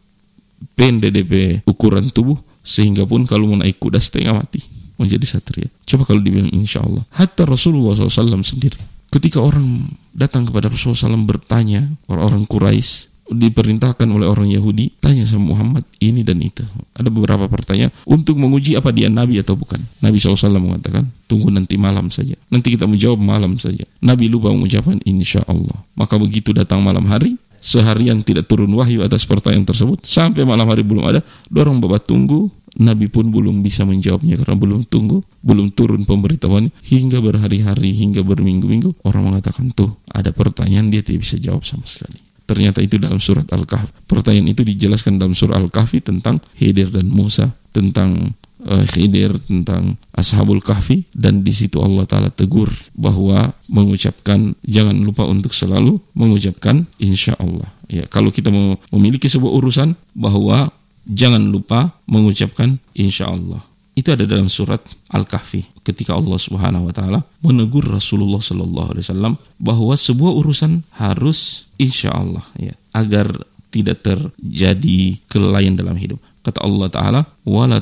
pendek 0.78 1.10
DP 1.10 1.66
ukuran 1.66 2.14
tubuh, 2.14 2.38
sehingga 2.62 3.02
pun 3.02 3.26
kalau 3.26 3.50
mau 3.50 3.58
naik 3.58 3.82
kuda 3.82 3.98
setengah 3.98 4.30
mati 4.30 4.62
menjadi 4.94 5.26
satria. 5.26 5.66
Coba 5.90 6.06
kalau 6.06 6.22
dibilang 6.22 6.54
insya 6.54 6.86
Allah. 6.86 7.02
Hatta 7.18 7.42
Rasulullah 7.50 7.98
SAW 7.98 8.46
sendiri 8.46 8.93
ketika 9.14 9.38
orang 9.38 9.94
datang 10.10 10.42
kepada 10.42 10.66
Rasulullah 10.66 11.14
SAW 11.14 11.22
bertanya 11.22 11.86
orang-orang 12.10 12.50
Quraisy 12.50 13.14
diperintahkan 13.24 14.04
oleh 14.04 14.28
orang 14.28 14.52
Yahudi 14.52 15.00
tanya 15.00 15.24
sama 15.24 15.56
Muhammad 15.56 15.86
ini 16.02 16.20
dan 16.20 16.44
itu. 16.44 16.60
Ada 16.92 17.08
beberapa 17.08 17.48
pertanyaan 17.48 17.88
untuk 18.04 18.36
menguji 18.36 18.76
apa 18.76 18.92
dia 18.92 19.08
Nabi 19.08 19.40
atau 19.40 19.56
bukan? 19.56 19.80
Nabi 20.04 20.20
SAW 20.20 20.60
mengatakan 20.60 21.08
tunggu 21.24 21.48
nanti 21.48 21.80
malam 21.80 22.12
saja. 22.12 22.36
Nanti 22.52 22.76
kita 22.76 22.84
menjawab 22.84 23.16
malam 23.16 23.56
saja. 23.56 23.88
Nabi 24.04 24.28
lupa 24.28 24.52
mengucapkan 24.52 25.00
insya 25.08 25.40
Allah 25.48 25.78
maka 25.96 26.20
begitu 26.20 26.52
datang 26.52 26.84
malam 26.84 27.06
hari 27.08 27.40
seharian 27.64 28.20
tidak 28.20 28.44
turun 28.44 28.68
wahyu 28.76 29.00
atas 29.00 29.24
pertanyaan 29.24 29.64
tersebut 29.64 30.04
sampai 30.04 30.44
malam 30.44 30.68
hari 30.68 30.84
belum 30.84 31.08
ada 31.08 31.24
dorong 31.48 31.80
bapak 31.80 32.04
tunggu 32.04 32.52
Nabi 32.80 33.06
pun 33.06 33.30
belum 33.30 33.62
bisa 33.62 33.86
menjawabnya 33.86 34.40
karena 34.40 34.56
belum 34.58 34.80
tunggu 34.90 35.22
belum 35.44 35.70
turun 35.74 36.02
pemberitahuan. 36.02 36.74
Hingga 36.82 37.22
berhari-hari 37.22 37.94
hingga 37.94 38.26
berminggu-minggu 38.26 39.06
orang 39.06 39.30
mengatakan 39.34 39.70
tuh 39.70 39.94
ada 40.10 40.34
pertanyaan 40.34 40.90
dia 40.90 41.02
tidak 41.02 41.26
bisa 41.26 41.36
jawab 41.38 41.62
sama 41.62 41.86
sekali. 41.86 42.18
Ternyata 42.44 42.84
itu 42.84 43.00
dalam 43.00 43.22
surat 43.24 43.48
Al-Kahfi 43.48 44.04
pertanyaan 44.04 44.52
itu 44.52 44.60
dijelaskan 44.66 45.16
dalam 45.16 45.32
surat 45.32 45.56
Al-Kahfi 45.56 46.04
tentang 46.04 46.44
Khidir 46.60 46.92
dan 46.92 47.08
Musa 47.08 47.56
tentang 47.72 48.36
uh, 48.68 48.84
Khidir 48.88 49.36
tentang 49.44 49.96
Ashabul 50.12 50.60
Kahfi 50.60 51.04
dan 51.12 51.44
di 51.44 51.52
situ 51.52 51.80
Allah 51.80 52.04
taala 52.08 52.30
tegur 52.32 52.68
bahwa 52.96 53.52
mengucapkan 53.68 54.56
jangan 54.64 54.96
lupa 55.00 55.24
untuk 55.24 55.52
selalu 55.52 56.00
mengucapkan 56.16 56.88
insya 57.00 57.36
Allah. 57.36 57.68
Ya, 57.88 58.08
kalau 58.08 58.32
kita 58.32 58.48
memiliki 58.92 59.28
sebuah 59.28 59.52
urusan 59.52 59.96
bahwa 60.16 60.72
jangan 61.08 61.40
lupa 61.48 61.94
mengucapkan 62.08 62.80
insya 62.96 63.30
Allah. 63.30 63.62
Itu 63.94 64.10
ada 64.10 64.26
dalam 64.26 64.50
surat 64.50 64.82
Al-Kahfi 65.14 65.62
ketika 65.86 66.18
Allah 66.18 66.34
Subhanahu 66.34 66.90
wa 66.90 66.94
taala 66.94 67.22
menegur 67.46 67.86
Rasulullah 67.86 68.42
sallallahu 68.42 68.90
alaihi 68.90 69.06
wasallam 69.06 69.34
bahwa 69.62 69.94
sebuah 69.94 70.32
urusan 70.42 70.82
harus 70.98 71.70
insya 71.78 72.10
Allah 72.10 72.42
ya 72.58 72.74
agar 72.90 73.30
tidak 73.74 74.06
terjadi 74.06 75.18
kelalaian 75.26 75.74
dalam 75.74 75.98
hidup. 75.98 76.22
Kata 76.44 76.60
Allah 76.60 76.92
Ta'ala, 76.92 77.20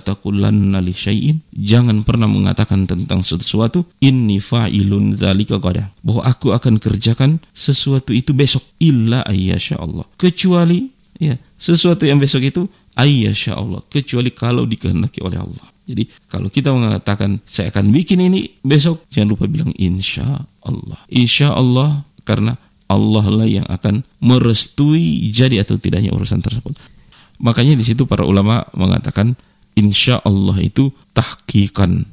taqulanna 0.01 0.79
li 0.79 0.95
syai'in. 0.95 1.43
Jangan 1.51 2.07
pernah 2.07 2.31
mengatakan 2.31 2.87
tentang 2.87 3.27
sesuatu, 3.27 3.85
inni 3.99 4.39
fa'ilun 4.39 5.19
dzalika 5.19 5.59
qada. 5.59 5.91
Bahwa 6.01 6.23
aku 6.25 6.55
akan 6.55 6.79
kerjakan 6.79 7.43
sesuatu 7.53 8.15
itu 8.15 8.31
besok. 8.31 8.63
Illa 8.79 9.27
ayyasha 9.27 9.83
Allah. 9.83 10.07
Kecuali, 10.15 10.87
ya, 11.19 11.35
sesuatu 11.59 12.07
yang 12.07 12.23
besok 12.23 12.47
itu 12.47 12.71
ayyasha 12.97 13.57
Allah. 13.57 13.81
Kecuali 13.87 14.31
kalau 14.33 14.69
dikehendaki 14.69 15.21
oleh 15.25 15.41
Allah. 15.41 15.67
Jadi 15.83 16.07
kalau 16.31 16.47
kita 16.47 16.71
mengatakan 16.71 17.43
saya 17.43 17.75
akan 17.75 17.91
bikin 17.91 18.23
ini 18.23 18.47
besok, 18.63 19.05
jangan 19.11 19.35
lupa 19.35 19.51
bilang 19.51 19.75
insya 19.77 20.47
Allah. 20.63 20.99
Insya 21.11 21.53
Allah 21.53 22.07
karena 22.23 22.55
Allah 22.87 23.25
lah 23.27 23.49
yang 23.49 23.67
akan 23.67 24.07
merestui 24.23 25.33
jadi 25.33 25.65
atau 25.67 25.81
tidaknya 25.81 26.15
urusan 26.15 26.45
tersebut. 26.45 26.77
Makanya 27.43 27.75
di 27.75 27.83
situ 27.83 28.07
para 28.07 28.23
ulama 28.23 28.63
mengatakan 28.77 29.35
insya 29.75 30.23
Allah 30.23 30.61
itu 30.63 30.93
tahkikan, 31.17 32.07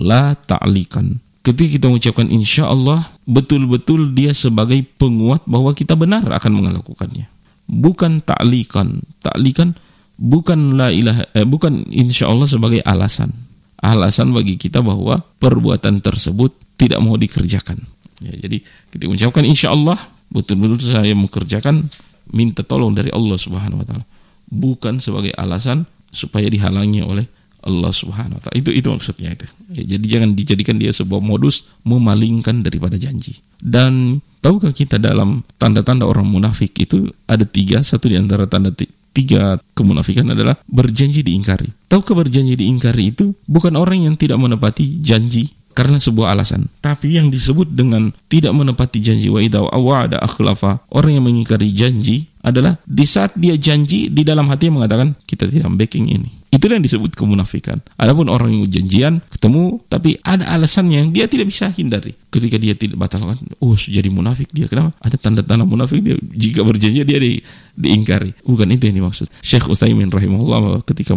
la 0.00 0.34
ta'likan. 0.34 1.22
Ketika 1.42 1.78
kita 1.78 1.86
mengucapkan 1.90 2.30
insya 2.30 2.70
Allah, 2.70 3.10
betul-betul 3.26 4.14
dia 4.14 4.30
sebagai 4.30 4.82
penguat 4.98 5.42
bahwa 5.46 5.74
kita 5.74 5.98
benar 5.98 6.26
akan 6.26 6.62
melakukannya. 6.62 7.26
Bukan 7.66 8.22
ta'likan. 8.22 9.02
Ta'likan 9.22 9.74
bukan 10.22 10.78
la 10.78 10.94
ilaha, 10.94 11.26
eh, 11.34 11.42
bukan 11.42 11.90
insya 11.90 12.30
Allah 12.30 12.46
sebagai 12.46 12.78
alasan. 12.86 13.34
Alasan 13.82 14.30
bagi 14.30 14.54
kita 14.54 14.78
bahwa 14.78 15.18
perbuatan 15.42 15.98
tersebut 15.98 16.54
tidak 16.78 17.02
mau 17.02 17.18
dikerjakan. 17.18 17.82
Ya, 18.22 18.38
jadi 18.38 18.62
kita 18.94 19.10
mengucapkan 19.10 19.42
insya 19.42 19.74
Allah, 19.74 19.98
betul-betul 20.30 20.78
saya 20.86 21.10
mengerjakan 21.18 21.90
minta 22.30 22.62
tolong 22.62 22.94
dari 22.94 23.10
Allah 23.10 23.34
Subhanahu 23.34 23.82
Wa 23.82 23.86
Taala 23.90 24.04
bukan 24.52 25.00
sebagai 25.00 25.32
alasan 25.40 25.88
supaya 26.12 26.44
dihalangi 26.52 27.00
oleh 27.00 27.24
Allah 27.64 27.88
Subhanahu 27.88 28.36
wa 28.36 28.42
taala. 28.44 28.60
Itu 28.60 28.68
itu 28.68 28.92
maksudnya 28.92 29.32
itu. 29.32 29.48
Ya, 29.72 29.96
jadi 29.96 30.20
jangan 30.20 30.36
dijadikan 30.36 30.76
dia 30.76 30.92
sebuah 30.92 31.24
modus 31.24 31.64
memalingkan 31.88 32.60
daripada 32.60 33.00
janji. 33.00 33.40
Dan 33.56 34.20
tahukah 34.44 34.76
kita 34.76 35.00
dalam 35.00 35.40
tanda-tanda 35.56 36.04
orang 36.04 36.28
munafik 36.28 36.76
itu 36.76 37.08
ada 37.24 37.48
tiga, 37.48 37.80
satu 37.80 38.12
di 38.12 38.20
antara 38.20 38.44
tanda 38.44 38.74
tiga 39.12 39.60
kemunafikan 39.76 40.26
adalah 40.32 40.58
berjanji 40.66 41.20
diingkari. 41.22 41.68
Tahukah 41.86 42.16
berjanji 42.16 42.56
diingkari 42.56 43.12
itu 43.12 43.36
bukan 43.44 43.76
orang 43.76 44.08
yang 44.08 44.16
tidak 44.16 44.40
menepati 44.40 45.00
janji 45.04 45.52
karena 45.72 45.96
sebuah 45.96 46.36
alasan. 46.36 46.68
Tapi 46.84 47.16
yang 47.16 47.32
disebut 47.32 47.72
dengan 47.72 48.12
tidak 48.28 48.52
menepati 48.52 49.00
janji 49.00 49.32
wa 49.32 49.40
idza 49.40 49.64
ada 49.68 50.20
akhlafa, 50.20 50.84
orang 50.92 51.16
yang 51.20 51.24
mengingkari 51.24 51.72
janji 51.72 52.28
adalah 52.44 52.76
di 52.84 53.04
saat 53.08 53.32
dia 53.38 53.56
janji 53.56 54.12
di 54.12 54.22
dalam 54.24 54.48
hati 54.52 54.68
mengatakan 54.68 55.16
kita 55.24 55.48
tidak 55.48 55.72
backing 55.76 56.10
ini. 56.10 56.41
Itulah 56.52 56.76
yang 56.76 56.84
disebut 56.84 57.16
kemunafikan. 57.16 57.80
Adapun 57.96 58.28
orang 58.28 58.52
yang 58.52 58.68
janjian 58.68 59.24
ketemu 59.32 59.80
tapi 59.88 60.20
ada 60.20 60.44
alasan 60.52 60.92
yang 60.92 61.08
dia 61.08 61.24
tidak 61.24 61.48
bisa 61.48 61.72
hindari. 61.72 62.12
Ketika 62.28 62.60
dia 62.60 62.76
tidak 62.76 63.00
batalkan, 63.00 63.40
oh 63.56 63.72
jadi 63.72 64.12
munafik 64.12 64.52
dia. 64.52 64.68
Kenapa? 64.68 64.92
Ada 65.00 65.16
tanda-tanda 65.16 65.64
munafik 65.64 66.04
dia. 66.04 66.20
Jika 66.20 66.60
berjanji 66.60 67.08
dia 67.08 67.16
di, 67.16 67.40
diingkari. 67.72 68.36
Bukan 68.44 68.68
itu 68.68 68.84
yang 68.84 69.00
dimaksud. 69.00 69.32
Syekh 69.40 69.64
Utsaimin 69.64 70.12
rahimahullah 70.12 70.84
ketika 70.84 71.16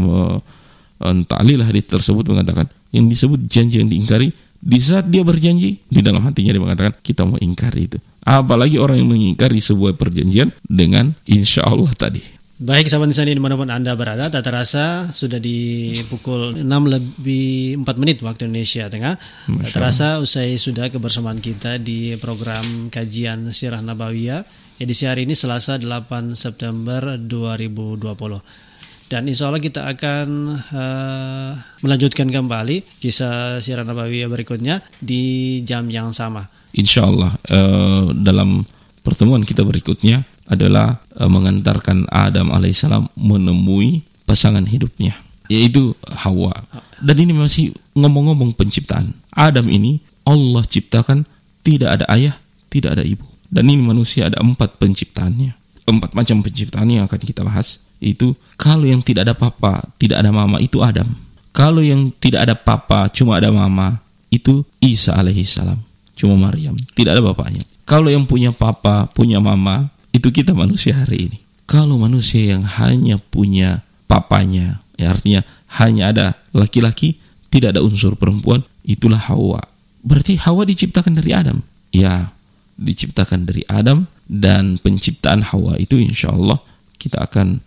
ta'lil 1.03 1.61
hadis 1.67 1.83
tersebut 1.83 2.23
mengatakan 2.31 2.71
yang 2.95 3.11
disebut 3.11 3.43
janji 3.51 3.83
yang 3.83 3.91
diingkari 3.91 4.31
di 4.65 4.79
saat 4.81 5.11
dia 5.11 5.21
berjanji, 5.21 5.77
di 5.85 6.01
dalam 6.01 6.25
hatinya 6.25 6.49
dia 6.49 6.63
mengatakan, 6.63 6.97
kita 7.03 7.21
mau 7.21 7.37
ingkari 7.37 7.85
itu. 7.85 7.99
Apalagi 8.25 8.81
orang 8.81 8.97
yang 8.97 9.13
mengingkari 9.13 9.61
sebuah 9.61 9.93
perjanjian 9.93 10.49
dengan 10.65 11.13
insya 11.29 11.61
Allah 11.69 11.93
tadi. 11.93 12.23
Baik 12.55 12.87
sahabat 12.87 13.11
di 13.11 13.15
sana 13.19 13.35
di 13.35 13.43
mana 13.43 13.59
pun 13.59 13.67
Anda 13.67 13.99
berada, 13.99 14.31
tak 14.31 14.47
terasa 14.47 15.11
sudah 15.11 15.43
di 15.43 15.91
pukul 16.07 16.63
6 16.63 16.63
lebih 16.87 17.83
4 17.83 17.99
menit 17.99 18.23
waktu 18.23 18.47
Indonesia 18.47 18.87
Tengah. 18.87 19.19
Tak 19.59 19.71
terasa 19.75 20.23
usai 20.23 20.55
sudah 20.55 20.87
kebersamaan 20.87 21.43
kita 21.43 21.75
di 21.83 22.15
program 22.15 22.87
kajian 22.87 23.51
Sirah 23.51 23.83
Nabawiyah 23.83 24.47
edisi 24.79 25.03
hari 25.03 25.27
ini 25.27 25.35
Selasa 25.35 25.75
8 25.75 26.31
September 26.39 27.19
2020. 27.19 29.11
Dan 29.11 29.27
insya 29.27 29.51
Allah 29.51 29.59
kita 29.59 29.91
akan 29.91 30.55
uh, 30.55 31.51
melanjutkan 31.83 32.31
kembali 32.31 33.03
kisah 33.03 33.59
Sirah 33.59 33.83
Nabawiyah 33.83 34.31
berikutnya 34.31 34.79
di 35.03 35.59
jam 35.67 35.91
yang 35.91 36.15
sama. 36.15 36.47
Insya 36.71 37.03
Allah 37.03 37.35
uh, 37.51 38.15
dalam 38.15 38.63
pertemuan 39.03 39.43
kita 39.43 39.67
berikutnya 39.67 40.23
adalah 40.45 41.01
uh, 41.17 41.29
mengantarkan 41.29 42.05
Adam 42.09 42.53
alaihissalam 42.53 43.09
menemui 43.17 44.05
pasangan 44.25 44.65
hidupnya 44.65 45.17
yaitu 45.45 45.93
Hawa. 46.09 46.65
Dan 47.01 47.21
ini 47.21 47.33
masih 47.37 47.73
ngomong-ngomong 47.93 48.57
penciptaan. 48.57 49.13
Adam 49.29 49.69
ini 49.69 50.01
Allah 50.25 50.65
ciptakan 50.65 51.25
tidak 51.61 52.01
ada 52.01 52.05
ayah, 52.13 52.35
tidak 52.69 52.97
ada 52.97 53.03
ibu. 53.05 53.25
Dan 53.45 53.69
ini 53.69 53.81
manusia 53.81 54.29
ada 54.29 54.41
empat 54.41 54.81
penciptaannya. 54.81 55.53
Empat 55.85 56.17
macam 56.17 56.41
penciptaan 56.41 56.89
yang 56.89 57.05
akan 57.05 57.21
kita 57.21 57.45
bahas 57.45 57.77
itu 58.01 58.33
kalau 58.57 58.89
yang 58.89 59.05
tidak 59.05 59.29
ada 59.29 59.35
papa, 59.37 59.85
tidak 60.01 60.25
ada 60.25 60.33
mama 60.33 60.57
itu 60.57 60.81
Adam. 60.81 61.07
Kalau 61.55 61.79
yang 61.79 62.11
tidak 62.19 62.49
ada 62.49 62.55
papa, 62.57 63.07
cuma 63.13 63.39
ada 63.39 63.47
mama, 63.47 64.03
itu 64.27 64.65
Isa 64.83 65.15
alaihissalam. 65.15 65.79
Cuma 66.17 66.35
Maryam, 66.35 66.75
tidak 66.97 67.15
ada 67.15 67.23
bapaknya. 67.23 67.63
Kalau 67.87 68.11
yang 68.11 68.27
punya 68.27 68.51
papa, 68.51 69.07
punya 69.13 69.39
mama, 69.39 69.87
itu 70.15 70.31
kita 70.31 70.55
manusia 70.55 70.95
hari 70.95 71.27
ini. 71.27 71.37
Kalau 71.67 71.99
manusia 71.99 72.55
yang 72.55 72.63
hanya 72.63 73.19
punya 73.19 73.83
papanya, 74.07 74.79
ya 74.95 75.11
artinya 75.11 75.43
hanya 75.75 76.03
ada 76.15 76.25
laki-laki, 76.55 77.19
tidak 77.51 77.75
ada 77.75 77.83
unsur 77.83 78.15
perempuan, 78.15 78.63
itulah 78.87 79.19
Hawa. 79.19 79.59
Berarti 80.05 80.39
Hawa 80.39 80.63
diciptakan 80.63 81.19
dari 81.19 81.35
Adam. 81.35 81.59
Ya, 81.91 82.31
diciptakan 82.79 83.43
dari 83.43 83.67
Adam 83.67 84.07
dan 84.31 84.79
penciptaan 84.79 85.43
Hawa 85.43 85.75
itu 85.81 85.99
insya 85.99 86.31
Allah 86.31 86.63
kita 86.95 87.23
akan 87.27 87.59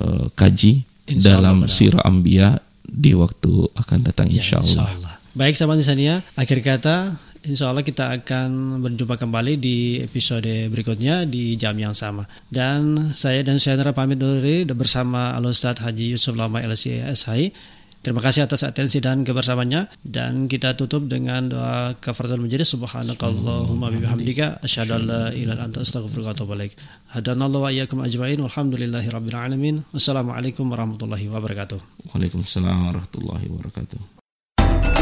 uh, 0.00 0.26
kaji 0.34 0.82
insya 1.06 1.38
dalam 1.38 1.70
sirah 1.70 2.02
ambia 2.02 2.58
di 2.82 3.14
waktu 3.14 3.70
akan 3.78 3.98
datang 4.10 4.32
ya, 4.32 4.42
insya 4.42 4.58
Allah. 4.58 4.66
Ya, 4.66 4.74
insya 4.74 4.84
Allah. 4.96 5.14
Baik 5.36 5.54
sahabat 5.60 5.84
Insania, 5.84 6.24
akhir 6.32 6.64
kata 6.64 7.12
Insya 7.46 7.70
Allah 7.70 7.86
kita 7.86 8.10
akan 8.10 8.82
berjumpa 8.82 9.14
kembali 9.22 9.54
di 9.54 10.02
episode 10.02 10.66
berikutnya 10.66 11.22
di 11.30 11.54
jam 11.54 11.78
yang 11.78 11.94
sama. 11.94 12.26
Dan 12.50 13.14
saya 13.14 13.46
dan 13.46 13.62
saya 13.62 13.78
pamit 13.94 14.18
dulu 14.18 14.66
bersama 14.74 15.32
Al 15.38 15.46
Ustadz 15.46 15.86
Haji 15.86 16.18
Yusuf 16.18 16.34
Lama 16.34 16.58
LCSHI 16.58 17.76
Terima 18.06 18.22
kasih 18.22 18.46
atas 18.46 18.62
atensi 18.62 19.02
dan 19.02 19.26
kebersamaannya 19.26 19.90
dan 20.06 20.46
kita 20.46 20.78
tutup 20.78 21.10
dengan 21.10 21.50
doa 21.50 21.90
kafaratul 21.98 22.46
majlis 22.46 22.70
subhanakallahumma 22.70 23.90
bihamdika 23.90 24.62
asyhadu 24.62 24.94
an 24.94 25.02
la 25.10 25.22
ilaha 25.34 25.58
illa 25.58 25.66
anta 25.66 25.82
astaghfiruka 25.82 26.30
wa 26.30 26.34
atubu 26.38 26.54
ilaik. 26.54 26.78
Hadanallahu 27.10 27.66
wa 27.66 27.74
iyyakum 27.74 28.06
ajmain 28.06 28.38
walhamdulillahi 28.38 29.10
rabbil 29.10 29.34
alamin. 29.34 29.76
Wassalamualaikum 29.90 30.70
warahmatullahi 30.70 31.26
wabarakatuh. 31.26 31.82
Waalaikumsalam 32.14 32.94
warahmatullahi 32.94 33.50
wabarakatuh. 33.50 33.98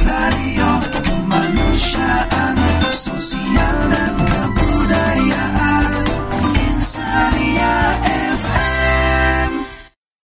Radio 0.09 1.04
Kemanusiaan 1.35 2.55
Sosial 2.95 3.91